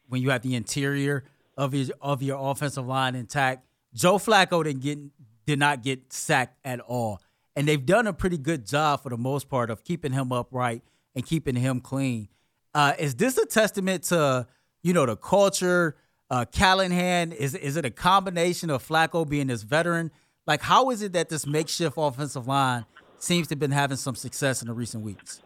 when 0.07 0.21
you 0.21 0.29
have 0.29 0.41
the 0.41 0.55
interior 0.55 1.25
of 1.57 1.73
your 1.73 1.87
of 2.01 2.23
your 2.23 2.39
offensive 2.39 2.87
line 2.87 3.15
intact. 3.15 3.65
Joe 3.93 4.17
Flacco 4.17 4.63
didn't 4.63 4.81
get 4.81 4.97
did 5.45 5.59
not 5.59 5.83
get 5.83 6.11
sacked 6.11 6.57
at 6.65 6.79
all, 6.79 7.19
and 7.55 7.67
they've 7.67 7.85
done 7.85 8.07
a 8.07 8.13
pretty 8.13 8.37
good 8.37 8.65
job 8.65 9.03
for 9.03 9.09
the 9.09 9.17
most 9.17 9.49
part 9.49 9.69
of 9.69 9.83
keeping 9.83 10.13
him 10.13 10.31
upright 10.31 10.83
and 11.13 11.25
keeping 11.25 11.55
him 11.55 11.81
clean. 11.81 12.29
Uh, 12.75 12.93
is 12.99 13.15
this 13.15 13.37
a 13.37 13.45
testament 13.45 14.03
to 14.03 14.45
you 14.83 14.93
know 14.93 15.05
the 15.05 15.15
culture? 15.15 15.95
Uh, 16.29 16.43
Callahan 16.43 17.31
is 17.31 17.55
is 17.55 17.77
it 17.77 17.85
a 17.85 17.89
combination 17.89 18.69
of 18.69 18.85
Flacco 18.85 19.27
being 19.27 19.47
this 19.47 19.63
veteran? 19.63 20.11
Like, 20.45 20.61
how 20.61 20.91
is 20.91 21.01
it 21.01 21.13
that 21.13 21.29
this 21.29 21.47
makeshift 21.47 21.95
offensive 21.97 22.47
line 22.47 22.85
seems 23.17 23.47
to 23.47 23.53
have 23.53 23.59
been 23.59 23.71
having 23.71 23.97
some 23.97 24.13
success 24.13 24.61
in 24.61 24.67
the 24.67 24.73
recent 24.73 25.03
weeks? 25.03 25.41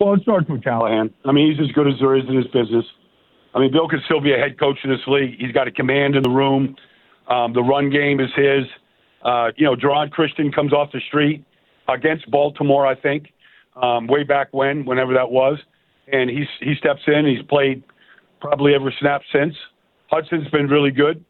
Well, 0.00 0.14
it 0.14 0.22
starts 0.22 0.48
with 0.50 0.64
Callahan. 0.64 1.14
I 1.24 1.30
mean, 1.30 1.52
he's 1.52 1.64
as 1.64 1.72
good 1.72 1.86
as 1.86 1.94
there 2.00 2.16
is 2.16 2.24
in 2.28 2.36
his 2.36 2.46
business. 2.48 2.84
I 3.54 3.60
mean, 3.60 3.70
Bill 3.70 3.88
could 3.88 4.00
still 4.04 4.20
be 4.20 4.32
a 4.32 4.36
head 4.36 4.58
coach 4.58 4.78
in 4.82 4.90
this 4.90 5.00
league. 5.06 5.38
He's 5.38 5.52
got 5.52 5.68
a 5.68 5.70
command 5.70 6.16
in 6.16 6.24
the 6.24 6.30
room. 6.30 6.74
Um, 7.28 7.52
the 7.52 7.62
run 7.62 7.88
game 7.88 8.18
is 8.18 8.28
his. 8.34 8.64
Uh, 9.22 9.52
you 9.56 9.64
know, 9.64 9.76
Geron 9.76 10.10
Christian 10.10 10.50
comes 10.50 10.72
off 10.72 10.90
the 10.92 11.00
street 11.06 11.44
against 11.88 12.28
Baltimore, 12.30 12.84
I 12.84 12.96
think, 12.96 13.32
um, 13.80 14.08
way 14.08 14.24
back 14.24 14.48
when, 14.50 14.84
whenever 14.84 15.14
that 15.14 15.30
was, 15.30 15.58
and 16.12 16.30
he's 16.30 16.48
he 16.60 16.74
steps 16.78 17.02
in. 17.06 17.26
He's 17.26 17.44
played 17.48 17.82
probably 18.40 18.74
every 18.74 18.94
snap 19.00 19.22
since. 19.32 19.54
Hudson's 20.10 20.48
been 20.48 20.68
really 20.68 20.90
good. 20.90 21.24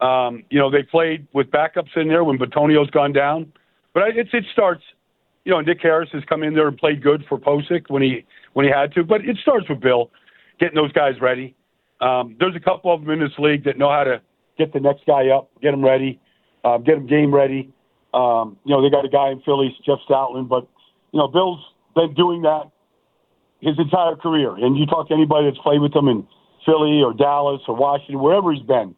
Um, 0.00 0.44
you 0.50 0.58
know, 0.58 0.70
they 0.70 0.82
played 0.82 1.26
with 1.34 1.50
backups 1.50 1.96
in 1.96 2.08
there 2.08 2.24
when 2.24 2.38
Bitonio's 2.38 2.90
gone 2.90 3.12
down, 3.12 3.52
but 3.92 4.02
it's 4.16 4.30
it 4.32 4.44
starts. 4.52 4.82
You 5.44 5.52
know, 5.52 5.60
Nick 5.60 5.78
Harris 5.82 6.10
has 6.12 6.22
come 6.28 6.42
in 6.42 6.54
there 6.54 6.68
and 6.68 6.76
played 6.76 7.02
good 7.02 7.24
for 7.28 7.38
Pocic 7.38 7.88
when 7.88 8.02
he 8.02 8.24
when 8.52 8.66
he 8.66 8.72
had 8.72 8.92
to, 8.94 9.04
but 9.04 9.22
it 9.24 9.36
starts 9.42 9.68
with 9.68 9.80
Bill 9.80 10.10
getting 10.58 10.74
those 10.74 10.92
guys 10.92 11.14
ready. 11.20 11.54
Um, 12.00 12.36
there's 12.38 12.56
a 12.56 12.60
couple 12.60 12.94
of 12.94 13.00
them 13.00 13.10
in 13.10 13.20
this 13.20 13.38
league 13.38 13.64
that 13.64 13.78
know 13.78 13.90
how 13.90 14.04
to 14.04 14.20
get 14.58 14.72
the 14.72 14.80
next 14.80 15.04
guy 15.06 15.28
up, 15.28 15.50
get 15.62 15.74
him 15.74 15.84
ready, 15.84 16.20
uh, 16.64 16.78
get 16.78 16.96
him 16.96 17.06
game 17.06 17.34
ready. 17.34 17.72
Um, 18.12 18.58
you 18.64 18.74
know, 18.74 18.82
they 18.82 18.90
got 18.90 19.04
a 19.04 19.08
guy 19.08 19.30
in 19.30 19.40
Philly, 19.42 19.74
Jeff 19.84 19.98
Stoutland, 20.08 20.48
but 20.48 20.66
you 21.12 21.18
know, 21.18 21.28
Bill's 21.28 21.60
been 21.94 22.14
doing 22.14 22.42
that 22.42 22.70
his 23.60 23.78
entire 23.78 24.16
career. 24.16 24.54
And 24.56 24.76
you 24.76 24.86
talk 24.86 25.08
to 25.08 25.14
anybody 25.14 25.50
that's 25.50 25.62
played 25.62 25.80
with 25.80 25.94
him 25.94 26.08
in 26.08 26.26
Philly 26.64 27.02
or 27.02 27.12
Dallas 27.12 27.60
or 27.68 27.76
Washington, 27.76 28.20
wherever 28.20 28.52
he's 28.52 28.62
been. 28.62 28.94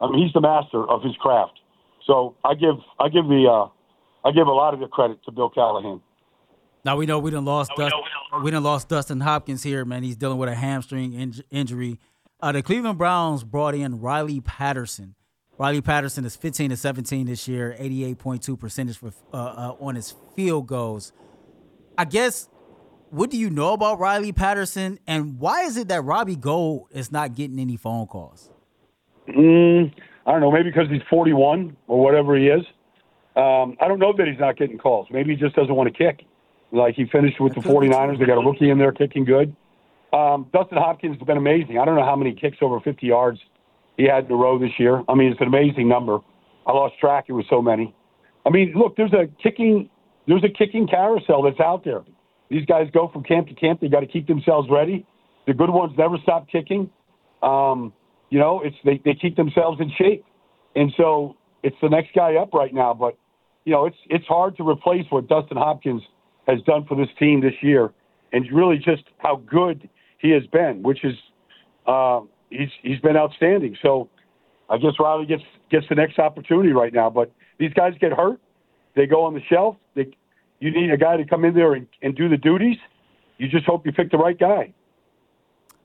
I 0.00 0.10
mean, 0.10 0.24
he's 0.24 0.32
the 0.32 0.40
master 0.40 0.88
of 0.88 1.02
his 1.02 1.14
craft. 1.16 1.58
So 2.06 2.36
I 2.44 2.54
give 2.54 2.76
I 3.00 3.08
give 3.08 3.26
the 3.26 3.46
uh, 3.50 4.28
I 4.28 4.32
give 4.32 4.46
a 4.46 4.52
lot 4.52 4.74
of 4.74 4.80
the 4.80 4.86
credit 4.86 5.18
to 5.24 5.32
Bill 5.32 5.50
Callahan. 5.50 6.00
Now 6.84 6.96
we 6.96 7.06
know 7.06 7.18
we 7.18 7.30
didn't 7.30 7.46
lost 7.46 7.72
Dust, 7.76 7.94
we 8.42 8.50
didn't 8.50 8.62
lost 8.62 8.88
Dustin 8.88 9.20
Hopkins 9.20 9.62
here, 9.62 9.84
man. 9.84 10.04
He's 10.04 10.16
dealing 10.16 10.38
with 10.38 10.48
a 10.48 10.54
hamstring 10.54 11.14
in- 11.14 11.42
injury. 11.50 11.98
Uh, 12.40 12.52
the 12.52 12.62
Cleveland 12.62 12.98
Browns 12.98 13.42
brought 13.42 13.74
in 13.74 14.00
Riley 14.00 14.40
Patterson. 14.40 15.14
Riley 15.58 15.80
Patterson 15.80 16.24
is 16.24 16.36
15 16.36 16.70
to 16.70 16.76
17 16.76 17.26
this 17.26 17.48
year, 17.48 17.74
88.2 17.80 18.60
percentage 18.60 18.98
for 18.98 19.10
uh, 19.32 19.36
uh, 19.36 19.76
on 19.80 19.94
his 19.94 20.14
field 20.36 20.66
goals. 20.66 21.12
I 21.98 22.04
guess 22.04 22.48
what 23.10 23.30
do 23.30 23.38
you 23.38 23.50
know 23.50 23.72
about 23.72 23.98
Riley 23.98 24.32
Patterson, 24.32 24.98
and 25.06 25.38
why 25.38 25.62
is 25.62 25.76
it 25.76 25.88
that 25.88 26.02
Robbie 26.02 26.36
Gould 26.36 26.86
is 26.90 27.12
not 27.12 27.34
getting 27.34 27.58
any 27.58 27.76
phone 27.76 28.06
calls? 28.06 28.50
Mm, 29.28 29.92
I 30.26 30.32
don't 30.32 30.40
know. 30.40 30.50
Maybe 30.50 30.70
because 30.70 30.88
he's 30.90 31.02
41 31.08 31.76
or 31.86 32.02
whatever 32.02 32.36
he 32.36 32.48
is. 32.48 32.62
Um, 33.36 33.76
I 33.80 33.88
don't 33.88 33.98
know 33.98 34.14
that 34.16 34.26
he's 34.26 34.40
not 34.40 34.56
getting 34.56 34.78
calls. 34.78 35.08
Maybe 35.10 35.34
he 35.34 35.36
just 35.36 35.54
doesn't 35.54 35.74
want 35.74 35.92
to 35.92 35.96
kick. 35.96 36.24
Like 36.72 36.94
he 36.94 37.06
finished 37.06 37.40
with 37.40 37.54
the 37.54 37.60
49ers. 37.60 38.18
They 38.18 38.24
got 38.24 38.38
a 38.38 38.46
rookie 38.46 38.70
in 38.70 38.78
there 38.78 38.92
kicking 38.92 39.24
good. 39.24 39.54
Um, 40.12 40.48
Dustin 40.52 40.78
Hopkins 40.78 41.18
has 41.18 41.26
been 41.26 41.36
amazing. 41.36 41.78
I 41.78 41.84
don't 41.84 41.96
know 41.96 42.04
how 42.04 42.16
many 42.16 42.32
kicks 42.32 42.58
over 42.60 42.80
50 42.80 43.06
yards 43.06 43.38
he 43.96 44.04
had 44.04 44.26
in 44.26 44.32
a 44.32 44.36
row 44.36 44.58
this 44.58 44.70
year. 44.78 45.02
I 45.08 45.14
mean, 45.14 45.30
it's 45.30 45.40
an 45.40 45.46
amazing 45.48 45.88
number. 45.88 46.18
I 46.66 46.72
lost 46.72 46.98
track. 46.98 47.26
It 47.28 47.32
was 47.32 47.44
so 47.50 47.60
many. 47.60 47.94
I 48.44 48.50
mean, 48.50 48.72
look, 48.74 48.96
there's 48.96 49.12
a 49.12 49.26
kicking, 49.42 49.90
there's 50.26 50.44
a 50.44 50.48
kicking 50.48 50.86
carousel 50.86 51.42
that's 51.42 51.60
out 51.60 51.84
there. 51.84 52.02
These 52.48 52.66
guys 52.66 52.88
go 52.92 53.08
from 53.12 53.22
camp 53.22 53.48
to 53.48 53.54
camp. 53.54 53.80
They 53.80 53.88
got 53.88 54.00
to 54.00 54.06
keep 54.06 54.26
themselves 54.26 54.68
ready. 54.70 55.06
The 55.46 55.54
good 55.54 55.70
ones 55.70 55.92
never 55.96 56.16
stop 56.22 56.48
kicking. 56.48 56.90
Um, 57.42 57.92
you 58.30 58.38
know, 58.38 58.62
it's 58.62 58.76
they, 58.84 59.00
they 59.04 59.14
keep 59.14 59.36
themselves 59.36 59.80
in 59.80 59.90
shape, 59.96 60.24
and 60.74 60.92
so 60.96 61.36
it's 61.62 61.76
the 61.80 61.88
next 61.88 62.14
guy 62.14 62.36
up 62.36 62.52
right 62.54 62.72
now. 62.72 62.94
But 62.94 63.16
you 63.64 63.72
know, 63.72 63.86
it's 63.86 63.96
it's 64.08 64.26
hard 64.26 64.56
to 64.56 64.68
replace 64.68 65.04
what 65.10 65.28
Dustin 65.28 65.56
Hopkins 65.56 66.02
has 66.46 66.60
done 66.62 66.84
for 66.86 66.96
this 66.96 67.08
team 67.18 67.40
this 67.40 67.54
year, 67.62 67.92
and 68.32 68.44
really 68.52 68.76
just 68.78 69.04
how 69.18 69.36
good 69.36 69.88
he 70.18 70.30
has 70.30 70.42
been, 70.52 70.82
which 70.82 71.04
is 71.04 71.14
uh, 71.86 72.20
he's 72.50 72.70
he's 72.82 73.00
been 73.00 73.16
outstanding. 73.16 73.76
So 73.82 74.08
I 74.68 74.78
guess 74.78 74.92
Riley 74.98 75.26
gets 75.26 75.42
gets 75.70 75.86
the 75.88 75.94
next 75.94 76.18
opportunity 76.18 76.72
right 76.72 76.92
now. 76.92 77.10
But 77.10 77.30
these 77.58 77.72
guys 77.72 77.92
get 78.00 78.12
hurt, 78.12 78.40
they 78.94 79.06
go 79.06 79.24
on 79.24 79.34
the 79.34 79.42
shelf. 79.48 79.76
They 79.94 80.08
you 80.60 80.70
need 80.70 80.90
a 80.90 80.96
guy 80.96 81.16
to 81.16 81.24
come 81.24 81.44
in 81.44 81.54
there 81.54 81.74
and, 81.74 81.86
and 82.02 82.16
do 82.16 82.28
the 82.28 82.36
duties. 82.36 82.76
You 83.38 83.48
just 83.48 83.66
hope 83.66 83.84
you 83.86 83.92
pick 83.92 84.10
the 84.10 84.18
right 84.18 84.38
guy. 84.38 84.72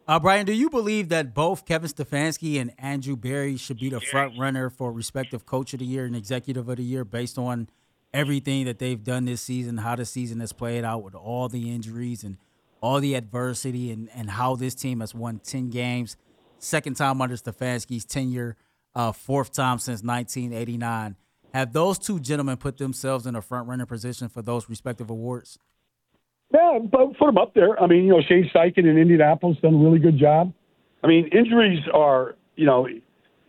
Uh, 0.07 0.19
Brian, 0.19 0.45
do 0.45 0.53
you 0.53 0.69
believe 0.69 1.09
that 1.09 1.33
both 1.33 1.65
Kevin 1.65 1.89
Stefanski 1.89 2.59
and 2.59 2.73
Andrew 2.77 3.15
Berry 3.15 3.55
should 3.55 3.79
be 3.79 3.89
the 3.89 4.01
front 4.01 4.37
runner 4.37 4.69
for 4.69 4.91
respective 4.91 5.45
coach 5.45 5.73
of 5.73 5.79
the 5.79 5.85
year 5.85 6.05
and 6.05 6.15
executive 6.15 6.67
of 6.67 6.77
the 6.77 6.83
year 6.83 7.05
based 7.05 7.37
on 7.37 7.69
everything 8.13 8.65
that 8.65 8.79
they've 8.79 9.03
done 9.03 9.25
this 9.25 9.41
season, 9.41 9.77
how 9.77 9.95
the 9.95 10.05
season 10.05 10.39
has 10.39 10.51
played 10.51 10.83
out 10.83 11.03
with 11.03 11.15
all 11.15 11.47
the 11.47 11.73
injuries 11.73 12.23
and 12.23 12.37
all 12.81 12.99
the 12.99 13.13
adversity 13.15 13.91
and, 13.91 14.09
and 14.13 14.31
how 14.31 14.55
this 14.55 14.75
team 14.75 14.99
has 14.99 15.13
won 15.13 15.39
10 15.39 15.69
games, 15.69 16.17
second 16.57 16.95
time 16.95 17.21
under 17.21 17.35
Stefanski's 17.35 18.03
tenure, 18.03 18.57
uh, 18.95 19.11
fourth 19.11 19.53
time 19.53 19.79
since 19.79 20.03
1989. 20.03 21.15
Have 21.53 21.73
those 21.73 21.99
two 21.99 22.19
gentlemen 22.19 22.57
put 22.57 22.77
themselves 22.77 23.25
in 23.25 23.35
a 23.35 23.41
front 23.41 23.67
runner 23.67 23.85
position 23.85 24.29
for 24.29 24.41
those 24.41 24.69
respective 24.69 25.09
awards? 25.09 25.59
Yeah, 26.53 26.79
but 26.81 27.17
put 27.17 27.27
them 27.27 27.37
up 27.37 27.53
there. 27.53 27.81
I 27.81 27.87
mean, 27.87 28.05
you 28.05 28.11
know, 28.11 28.21
Shane 28.27 28.49
Steichen 28.53 28.79
in 28.79 28.97
Indianapolis 28.97 29.57
done 29.61 29.75
a 29.75 29.77
really 29.77 29.99
good 29.99 30.17
job. 30.17 30.53
I 31.03 31.07
mean, 31.07 31.27
injuries 31.27 31.79
are, 31.93 32.35
you 32.55 32.65
know, 32.65 32.87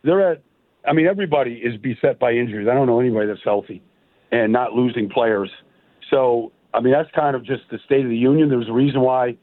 they're 0.04 0.32
at. 0.32 0.42
I 0.86 0.92
mean, 0.92 1.06
everybody 1.06 1.54
is 1.54 1.76
beset 1.80 2.18
by 2.18 2.32
injuries. 2.32 2.66
I 2.68 2.74
don't 2.74 2.88
know 2.88 2.98
anybody 2.98 3.26
that's 3.26 3.44
healthy 3.44 3.82
and 4.32 4.52
not 4.52 4.72
losing 4.72 5.08
players. 5.08 5.50
So, 6.10 6.50
I 6.74 6.80
mean, 6.80 6.92
that's 6.92 7.10
kind 7.14 7.36
of 7.36 7.44
just 7.44 7.62
the 7.70 7.78
state 7.84 8.04
of 8.04 8.10
the 8.10 8.16
union. 8.16 8.48
There's 8.48 8.68
a 8.68 8.72
reason 8.72 9.00
why, 9.00 9.36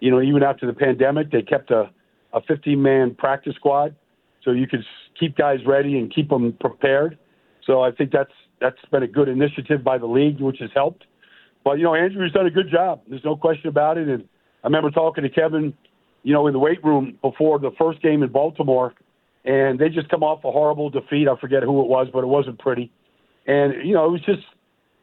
you 0.00 0.10
know, 0.10 0.22
even 0.22 0.42
after 0.42 0.66
the 0.66 0.72
pandemic, 0.72 1.30
they 1.30 1.42
kept 1.42 1.70
a 1.70 1.90
a 2.36 2.40
15 2.42 2.80
man 2.80 3.14
practice 3.14 3.54
squad 3.56 3.96
so 4.44 4.52
you 4.52 4.66
could 4.66 4.84
keep 5.18 5.36
guys 5.36 5.58
ready 5.66 5.98
and 5.98 6.14
keep 6.14 6.28
them 6.28 6.52
prepared. 6.60 7.18
So 7.66 7.82
I 7.82 7.90
think 7.90 8.12
that's 8.12 8.30
that's 8.60 8.78
been 8.90 9.02
a 9.02 9.08
good 9.08 9.28
initiative 9.28 9.84
by 9.84 9.98
the 9.98 10.06
league, 10.06 10.40
which 10.40 10.58
has 10.60 10.70
helped. 10.74 11.04
But 11.64 11.78
you 11.78 11.84
know, 11.84 11.94
Andrew's 11.94 12.32
done 12.32 12.46
a 12.46 12.50
good 12.50 12.70
job. 12.70 13.02
There's 13.08 13.24
no 13.24 13.36
question 13.36 13.68
about 13.68 13.98
it. 13.98 14.08
And 14.08 14.22
I 14.62 14.68
remember 14.68 14.90
talking 14.90 15.24
to 15.24 15.30
Kevin, 15.30 15.74
you 16.22 16.32
know, 16.32 16.46
in 16.46 16.52
the 16.52 16.58
weight 16.58 16.82
room 16.84 17.18
before 17.20 17.58
the 17.58 17.72
first 17.78 18.00
game 18.02 18.22
in 18.22 18.30
Baltimore, 18.30 18.94
and 19.44 19.78
they 19.78 19.88
just 19.88 20.08
come 20.08 20.22
off 20.22 20.44
a 20.44 20.52
horrible 20.52 20.90
defeat. 20.90 21.28
I 21.28 21.38
forget 21.40 21.62
who 21.62 21.80
it 21.82 21.88
was, 21.88 22.08
but 22.12 22.20
it 22.20 22.28
wasn't 22.28 22.58
pretty. 22.58 22.92
And 23.46 23.86
you 23.86 23.94
know, 23.94 24.06
it 24.06 24.10
was 24.10 24.22
just, 24.24 24.42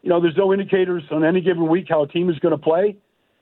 you 0.01 0.09
know, 0.09 0.21
there's 0.21 0.37
no 0.37 0.53
indicators 0.53 1.03
on 1.11 1.23
any 1.23 1.41
given 1.41 1.67
week 1.67 1.87
how 1.89 2.03
a 2.03 2.07
team 2.07 2.29
is 2.29 2.39
going 2.39 2.53
to 2.53 2.57
play. 2.57 2.95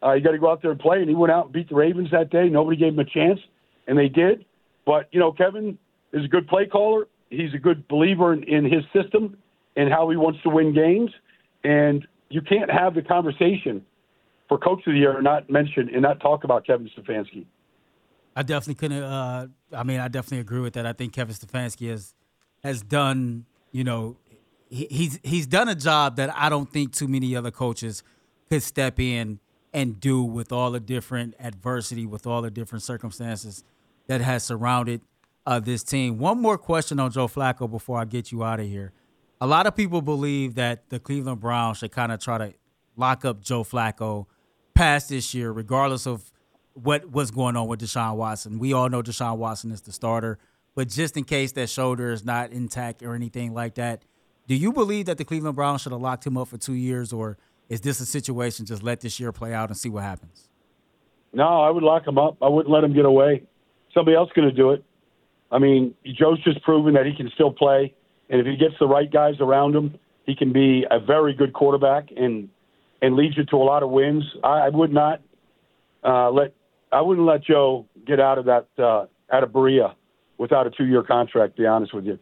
Uh, 0.04 0.14
you 0.14 0.24
got 0.24 0.32
to 0.32 0.40
go 0.40 0.52
out 0.52 0.64
there 0.64 0.72
and 0.72 0.80
play. 0.80 1.00
And 1.00 1.08
he 1.08 1.16
went 1.16 1.32
out 1.32 1.46
and 1.46 1.54
beat 1.54 1.70
the 1.70 1.76
Ravens 1.76 2.10
that 2.12 2.32
day. 2.32 2.50
Nobody 2.50 2.76
gave 2.76 2.94
him 2.94 3.00
a 3.00 3.06
chance, 3.06 3.40
and 3.88 3.98
they 3.98 4.10
did. 4.10 4.46
But 4.86 5.10
you 5.12 5.20
know, 5.20 5.32
Kevin 5.32 5.78
is 6.12 6.26
a 6.26 6.28
good 6.28 6.48
play 6.48 6.66
caller. 6.66 7.08
He's 7.32 7.54
a 7.56 7.58
good 7.58 7.88
believer 7.88 8.34
in, 8.34 8.44
in 8.44 8.66
his 8.66 8.84
system 8.94 9.38
and 9.76 9.92
how 9.92 10.10
he 10.10 10.18
wants 10.18 10.40
to 10.44 10.50
win 10.50 10.74
games. 10.74 11.12
And 11.64 12.06
you 12.30 12.42
can't 12.42 12.70
have 12.70 12.94
the 12.94 13.02
conversation 13.02 13.84
for 14.48 14.58
coach 14.58 14.80
of 14.86 14.94
the 14.94 15.00
year 15.00 15.16
and 15.16 15.24
not 15.24 15.50
mention 15.50 15.90
and 15.94 16.02
not 16.02 16.20
talk 16.20 16.44
about 16.44 16.68
Kevin 16.68 16.90
Stefanski. 16.98 17.46
I 18.36 18.44
definitely 18.44 18.76
couldn't. 18.76 19.04
Uh, 19.04 19.48
I 19.74 19.84
mean, 19.84 20.00
I 20.00 20.08
definitely 20.08 20.40
agree 20.40 20.62
with 20.62 20.74
that. 20.74 20.86
I 20.86 20.94
think 20.94 21.14
Kevin 21.14 21.36
Stefanski 21.36 21.90
has 21.90 22.14
has 22.64 22.82
done. 22.82 23.46
You 23.72 23.84
know, 23.84 24.18
he, 24.70 24.88
he's 24.90 25.20
he's 25.24 25.48
done 25.48 25.70
a 25.70 25.76
job 25.76 26.18
that 26.18 26.36
I 26.36 26.50
don't 26.50 26.72
think 26.72 26.94
too 26.94 27.08
many 27.08 27.36
other 27.36 27.52
coaches 27.52 28.04
could 28.50 28.64
step 28.64 29.00
in 29.00 29.40
and 29.74 30.00
do 30.00 30.22
with 30.24 30.52
all 30.52 30.72
the 30.72 30.80
different 30.80 31.36
adversity, 31.40 32.06
with 32.06 32.28
all 32.28 32.42
the 32.42 32.52
different 32.52 32.84
circumstances 32.84 33.64
that 34.08 34.22
has 34.22 34.44
surrounded 34.44 35.02
uh, 35.46 35.60
this 35.60 35.84
team. 35.84 36.18
One 36.18 36.42
more 36.42 36.58
question 36.58 37.00
on 37.00 37.12
Joe 37.12 37.28
Flacco 37.28 37.70
before 37.70 38.00
I 38.00 38.06
get 38.06 38.32
you 38.32 38.44
out 38.44 38.60
of 38.60 38.68
here. 38.68 38.94
A 39.40 39.48
lot 39.48 39.66
of 39.66 39.76
people 39.76 40.02
believe 40.02 40.56
that 40.56 40.90
the 40.90 41.00
Cleveland 41.00 41.40
Browns 41.40 41.78
should 41.80 41.92
kind 41.92 42.12
of 42.12 42.20
try 42.20 42.38
to 42.38 42.54
lock 42.96 43.26
up 43.26 43.42
Joe 43.42 43.64
Flacco 43.64 44.28
past 44.76 45.10
this 45.10 45.34
year, 45.34 45.52
regardless 45.52 46.06
of 46.06 46.32
what 46.74 47.12
was 47.12 47.32
going 47.32 47.56
on 47.56 47.68
with 47.68 47.82
Deshaun 47.82 48.16
Watson. 48.16 48.60
We 48.60 48.74
all 48.74 48.88
know 48.90 49.02
Deshaun 49.02 49.38
Watson 49.38 49.72
is 49.72 49.82
the 49.82 49.92
starter, 49.92 50.38
but 50.76 50.88
just 50.88 51.18
in 51.18 51.24
case 51.24 51.52
that 51.54 51.70
shoulder 51.70 52.12
is 52.12 52.24
not 52.24 52.52
intact 52.52 53.02
or 53.02 53.16
anything 53.16 53.54
like 53.54 53.76
that, 53.76 54.04
Do 54.48 54.56
you 54.56 54.74
believe 54.74 55.06
that 55.06 55.18
the 55.18 55.24
Cleveland 55.26 55.56
Browns 55.56 55.82
should 55.82 55.92
have 55.92 56.02
locked 56.02 56.26
him 56.26 56.38
up 56.38 56.48
for 56.50 56.58
two 56.58 56.74
years, 56.74 57.14
or 57.14 57.38
is 57.70 57.82
this 57.82 58.00
a 58.00 58.06
situation 58.06 58.66
just 58.66 58.84
let 58.84 59.00
this 59.00 59.20
year 59.20 59.32
play 59.32 59.54
out 59.54 59.70
and 59.70 59.78
see 59.78 59.90
what 59.90 60.04
happens? 60.04 60.50
No, 61.32 61.62
I 61.62 61.70
would 61.70 61.84
lock 61.84 62.06
him 62.06 62.18
up. 62.18 62.38
I 62.42 62.50
wouldn't 62.50 62.70
let 62.70 62.84
him 62.84 62.94
get 62.94 63.06
away. 63.06 63.44
Somebody 63.94 64.18
else 64.18 64.30
going 64.36 64.50
to 64.50 64.54
do 64.54 64.72
it. 64.72 64.84
I 65.52 65.60
mean, 65.60 65.94
Joe's 66.06 66.42
just 66.44 66.62
proven 66.64 66.94
that 66.94 67.06
he 67.06 67.14
can 67.14 67.30
still 67.34 67.52
play, 67.52 67.94
and 68.30 68.40
if 68.40 68.48
he 68.48 68.56
gets 68.56 68.76
the 68.80 68.88
right 68.88 69.12
guys 69.12 69.36
around 69.40 69.76
him, 69.76 70.00
he 70.26 70.36
can 70.36 70.54
be 70.54 70.86
a 70.90 71.00
very 71.00 71.34
good 71.34 71.54
quarterback 71.54 72.10
and 72.16 72.50
and 73.02 73.16
lead 73.16 73.34
you 73.36 73.44
to 73.46 73.56
a 73.56 73.58
lot 73.58 73.84
of 73.84 73.90
wins. 73.90 74.24
I, 74.44 74.68
I 74.68 74.70
would 74.70 74.94
not 74.94 75.22
uh, 76.04 76.32
let 76.32 76.54
I 76.92 77.02
wouldn't 77.02 77.26
let 77.26 77.44
Joe 77.44 77.86
get 78.06 78.20
out 78.20 78.38
of 78.38 78.46
that 78.46 78.68
uh, 78.78 79.06
out 79.32 79.44
of 79.44 79.52
Berea 79.52 79.96
without 80.38 80.68
a 80.68 80.72
two 80.72 80.86
year 80.86 81.04
contract. 81.04 81.56
To 81.58 81.64
be 81.64 81.68
honest 81.68 81.94
with 81.94 82.06
you. 82.06 82.20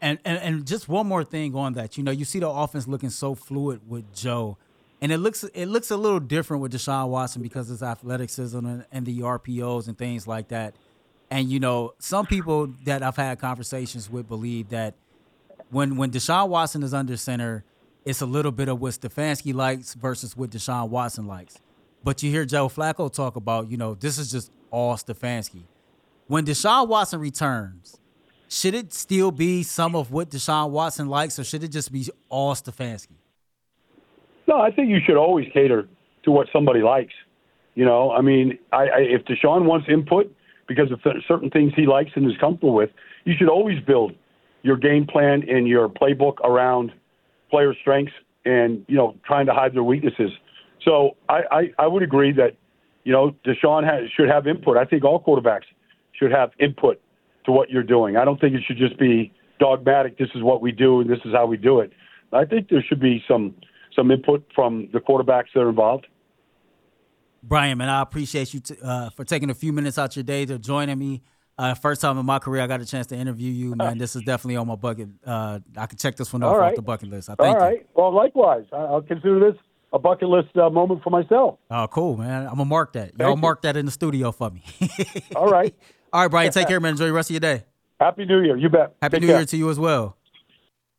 And, 0.00 0.18
and 0.24 0.38
and 0.38 0.66
just 0.66 0.88
one 0.88 1.08
more 1.08 1.24
thing 1.24 1.56
on 1.56 1.72
that, 1.74 1.96
you 1.98 2.04
know, 2.04 2.12
you 2.12 2.24
see 2.24 2.38
the 2.38 2.48
offense 2.48 2.86
looking 2.86 3.10
so 3.10 3.34
fluid 3.34 3.80
with 3.88 4.14
Joe, 4.14 4.56
and 5.00 5.10
it 5.10 5.18
looks 5.18 5.42
it 5.42 5.66
looks 5.66 5.90
a 5.90 5.96
little 5.96 6.20
different 6.20 6.62
with 6.62 6.72
Deshaun 6.72 7.08
Watson 7.08 7.42
because 7.42 7.68
of 7.68 7.74
his 7.74 7.82
athleticism 7.82 8.64
and, 8.64 8.84
and 8.92 9.06
the 9.06 9.20
RPOs 9.20 9.88
and 9.88 9.98
things 9.98 10.28
like 10.28 10.48
that. 10.48 10.74
And 11.30 11.50
you 11.50 11.60
know, 11.60 11.94
some 11.98 12.26
people 12.26 12.68
that 12.84 13.02
I've 13.02 13.16
had 13.16 13.38
conversations 13.38 14.10
with 14.10 14.28
believe 14.28 14.70
that 14.70 14.94
when 15.70 15.96
when 15.96 16.10
Deshaun 16.10 16.48
Watson 16.48 16.82
is 16.82 16.94
under 16.94 17.16
center, 17.16 17.64
it's 18.04 18.22
a 18.22 18.26
little 18.26 18.52
bit 18.52 18.68
of 18.68 18.80
what 18.80 18.94
Stefanski 18.94 19.54
likes 19.54 19.94
versus 19.94 20.36
what 20.36 20.50
Deshaun 20.50 20.88
Watson 20.88 21.26
likes. 21.26 21.58
But 22.02 22.22
you 22.22 22.30
hear 22.30 22.44
Joe 22.44 22.68
Flacco 22.68 23.12
talk 23.12 23.36
about, 23.36 23.70
you 23.70 23.76
know, 23.76 23.94
this 23.94 24.18
is 24.18 24.30
just 24.30 24.50
all 24.70 24.94
Stefanski. 24.94 25.64
When 26.26 26.44
Deshaun 26.46 26.88
Watson 26.88 27.20
returns, 27.20 27.98
should 28.48 28.74
it 28.74 28.94
still 28.94 29.30
be 29.30 29.62
some 29.62 29.94
of 29.94 30.10
what 30.10 30.30
Deshaun 30.30 30.70
Watson 30.70 31.08
likes, 31.08 31.38
or 31.38 31.44
should 31.44 31.62
it 31.64 31.68
just 31.68 31.92
be 31.92 32.06
all 32.28 32.54
Stefanski? 32.54 33.16
No, 34.46 34.58
I 34.58 34.70
think 34.70 34.88
you 34.88 35.00
should 35.04 35.18
always 35.18 35.46
cater 35.52 35.86
to 36.22 36.30
what 36.30 36.46
somebody 36.52 36.80
likes. 36.80 37.12
You 37.74 37.84
know, 37.84 38.10
I 38.10 38.22
mean, 38.22 38.58
I, 38.72 38.82
I, 38.84 38.98
if 39.00 39.24
Deshaun 39.24 39.64
wants 39.64 39.86
input 39.88 40.34
because 40.68 40.92
of 40.92 41.02
th- 41.02 41.16
certain 41.26 41.50
things 41.50 41.72
he 41.74 41.86
likes 41.86 42.10
and 42.14 42.30
is 42.30 42.36
comfortable 42.38 42.74
with, 42.74 42.90
you 43.24 43.34
should 43.36 43.48
always 43.48 43.80
build 43.84 44.12
your 44.62 44.76
game 44.76 45.06
plan 45.06 45.42
and 45.48 45.66
your 45.66 45.88
playbook 45.88 46.38
around 46.44 46.92
player 47.50 47.74
strengths 47.80 48.12
and 48.44 48.84
you 48.86 48.96
know 48.96 49.16
trying 49.26 49.46
to 49.46 49.54
hide 49.54 49.74
their 49.74 49.82
weaknesses. 49.82 50.30
So 50.84 51.16
I, 51.28 51.40
I, 51.50 51.62
I 51.78 51.86
would 51.86 52.02
agree 52.02 52.32
that 52.32 52.56
you 53.04 53.12
know 53.12 53.34
Deshaun 53.44 53.84
has, 53.84 54.10
should 54.10 54.28
have 54.28 54.46
input. 54.46 54.76
I 54.76 54.84
think 54.84 55.04
all 55.04 55.20
quarterbacks 55.22 55.66
should 56.12 56.30
have 56.30 56.50
input 56.60 57.00
to 57.46 57.52
what 57.52 57.70
you're 57.70 57.82
doing. 57.82 58.16
I 58.16 58.24
don't 58.24 58.40
think 58.40 58.54
it 58.54 58.62
should 58.66 58.78
just 58.78 58.98
be 58.98 59.32
dogmatic. 59.58 60.18
This 60.18 60.28
is 60.34 60.42
what 60.42 60.60
we 60.60 60.70
do 60.70 61.00
and 61.00 61.10
this 61.10 61.18
is 61.24 61.32
how 61.32 61.46
we 61.46 61.56
do 61.56 61.80
it. 61.80 61.92
I 62.32 62.44
think 62.44 62.68
there 62.68 62.84
should 62.86 63.00
be 63.00 63.24
some 63.26 63.54
some 63.94 64.10
input 64.10 64.44
from 64.54 64.88
the 64.92 65.00
quarterbacks 65.00 65.46
that 65.54 65.60
are 65.60 65.68
involved. 65.68 66.06
Brian, 67.48 67.78
man, 67.78 67.88
I 67.88 68.02
appreciate 68.02 68.52
you 68.52 68.60
t- 68.60 68.76
uh, 68.82 69.10
for 69.10 69.24
taking 69.24 69.50
a 69.50 69.54
few 69.54 69.72
minutes 69.72 69.98
out 69.98 70.14
your 70.16 70.22
day 70.22 70.44
to 70.44 70.58
joining 70.58 70.98
me. 70.98 71.22
Uh, 71.56 71.74
first 71.74 72.00
time 72.00 72.16
in 72.18 72.26
my 72.26 72.38
career, 72.38 72.62
I 72.62 72.68
got 72.68 72.80
a 72.80 72.86
chance 72.86 73.08
to 73.08 73.16
interview 73.16 73.50
you, 73.50 73.74
man. 73.74 73.98
This 73.98 74.14
is 74.14 74.22
definitely 74.22 74.56
on 74.56 74.68
my 74.68 74.76
bucket. 74.76 75.08
Uh, 75.26 75.58
I 75.76 75.86
can 75.86 75.98
check 75.98 76.14
this 76.14 76.32
one 76.32 76.44
off, 76.44 76.56
right. 76.56 76.70
off 76.70 76.76
the 76.76 76.82
bucket 76.82 77.08
list. 77.08 77.30
I 77.30 77.34
thank 77.34 77.56
All 77.56 77.60
right. 77.60 77.80
you. 77.80 77.84
Well, 77.94 78.14
likewise, 78.14 78.64
I'll 78.72 79.02
consider 79.02 79.40
this 79.40 79.60
a 79.92 79.98
bucket 79.98 80.28
list 80.28 80.56
uh, 80.56 80.70
moment 80.70 81.02
for 81.02 81.10
myself. 81.10 81.58
Oh, 81.70 81.88
cool, 81.88 82.16
man. 82.16 82.42
I'm 82.42 82.50
gonna 82.50 82.64
mark 82.66 82.92
that. 82.92 83.18
Y'all 83.18 83.30
you. 83.30 83.36
mark 83.36 83.62
that 83.62 83.76
in 83.76 83.86
the 83.86 83.92
studio 83.92 84.30
for 84.30 84.50
me. 84.50 84.62
All 85.36 85.48
right. 85.48 85.74
All 86.12 86.22
right, 86.22 86.30
Brian. 86.30 86.52
Take 86.52 86.68
care, 86.68 86.78
man. 86.78 86.92
Enjoy 86.92 87.06
the 87.06 87.12
rest 87.12 87.30
of 87.30 87.34
your 87.34 87.40
day. 87.40 87.64
Happy 87.98 88.24
New 88.24 88.42
Year. 88.42 88.56
You 88.56 88.68
bet. 88.68 88.94
Happy 89.02 89.16
Take 89.16 89.22
New 89.22 89.26
care. 89.28 89.36
Year 89.38 89.46
to 89.46 89.56
you 89.56 89.70
as 89.70 89.78
well. 89.78 90.16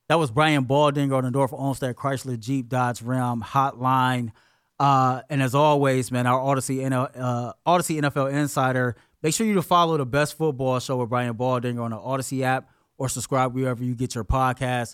That 0.10 0.16
was 0.16 0.32
Brian 0.32 0.66
Baldinger 0.66 1.16
on 1.16 1.24
the 1.24 1.32
North 1.32 1.54
Olmsted 1.54 1.96
Chrysler 1.96 2.38
Jeep 2.38 2.68
Dodge 2.68 3.02
Ram 3.02 3.42
hotline. 3.42 4.32
Uh, 4.80 5.22
and 5.30 5.42
as 5.42 5.54
always, 5.54 6.12
man, 6.12 6.26
our 6.26 6.40
Audacy, 6.40 6.90
uh, 6.90 7.54
Audacy 7.68 8.00
NFL 8.02 8.32
Insider. 8.32 8.96
Make 9.22 9.34
sure 9.34 9.46
you 9.46 9.62
follow 9.62 9.98
the 9.98 10.06
Best 10.06 10.38
Football 10.38 10.80
Show 10.80 10.98
with 10.98 11.10
Brian 11.10 11.34
Baldinger 11.34 11.82
on 11.82 11.92
the 11.92 11.98
Audacy 11.98 12.42
app 12.44 12.70
or 12.98 13.10
subscribe 13.10 13.54
wherever 13.54 13.84
you 13.84 13.96
get 13.96 14.16
your 14.16 14.24
podcast. 14.24 14.88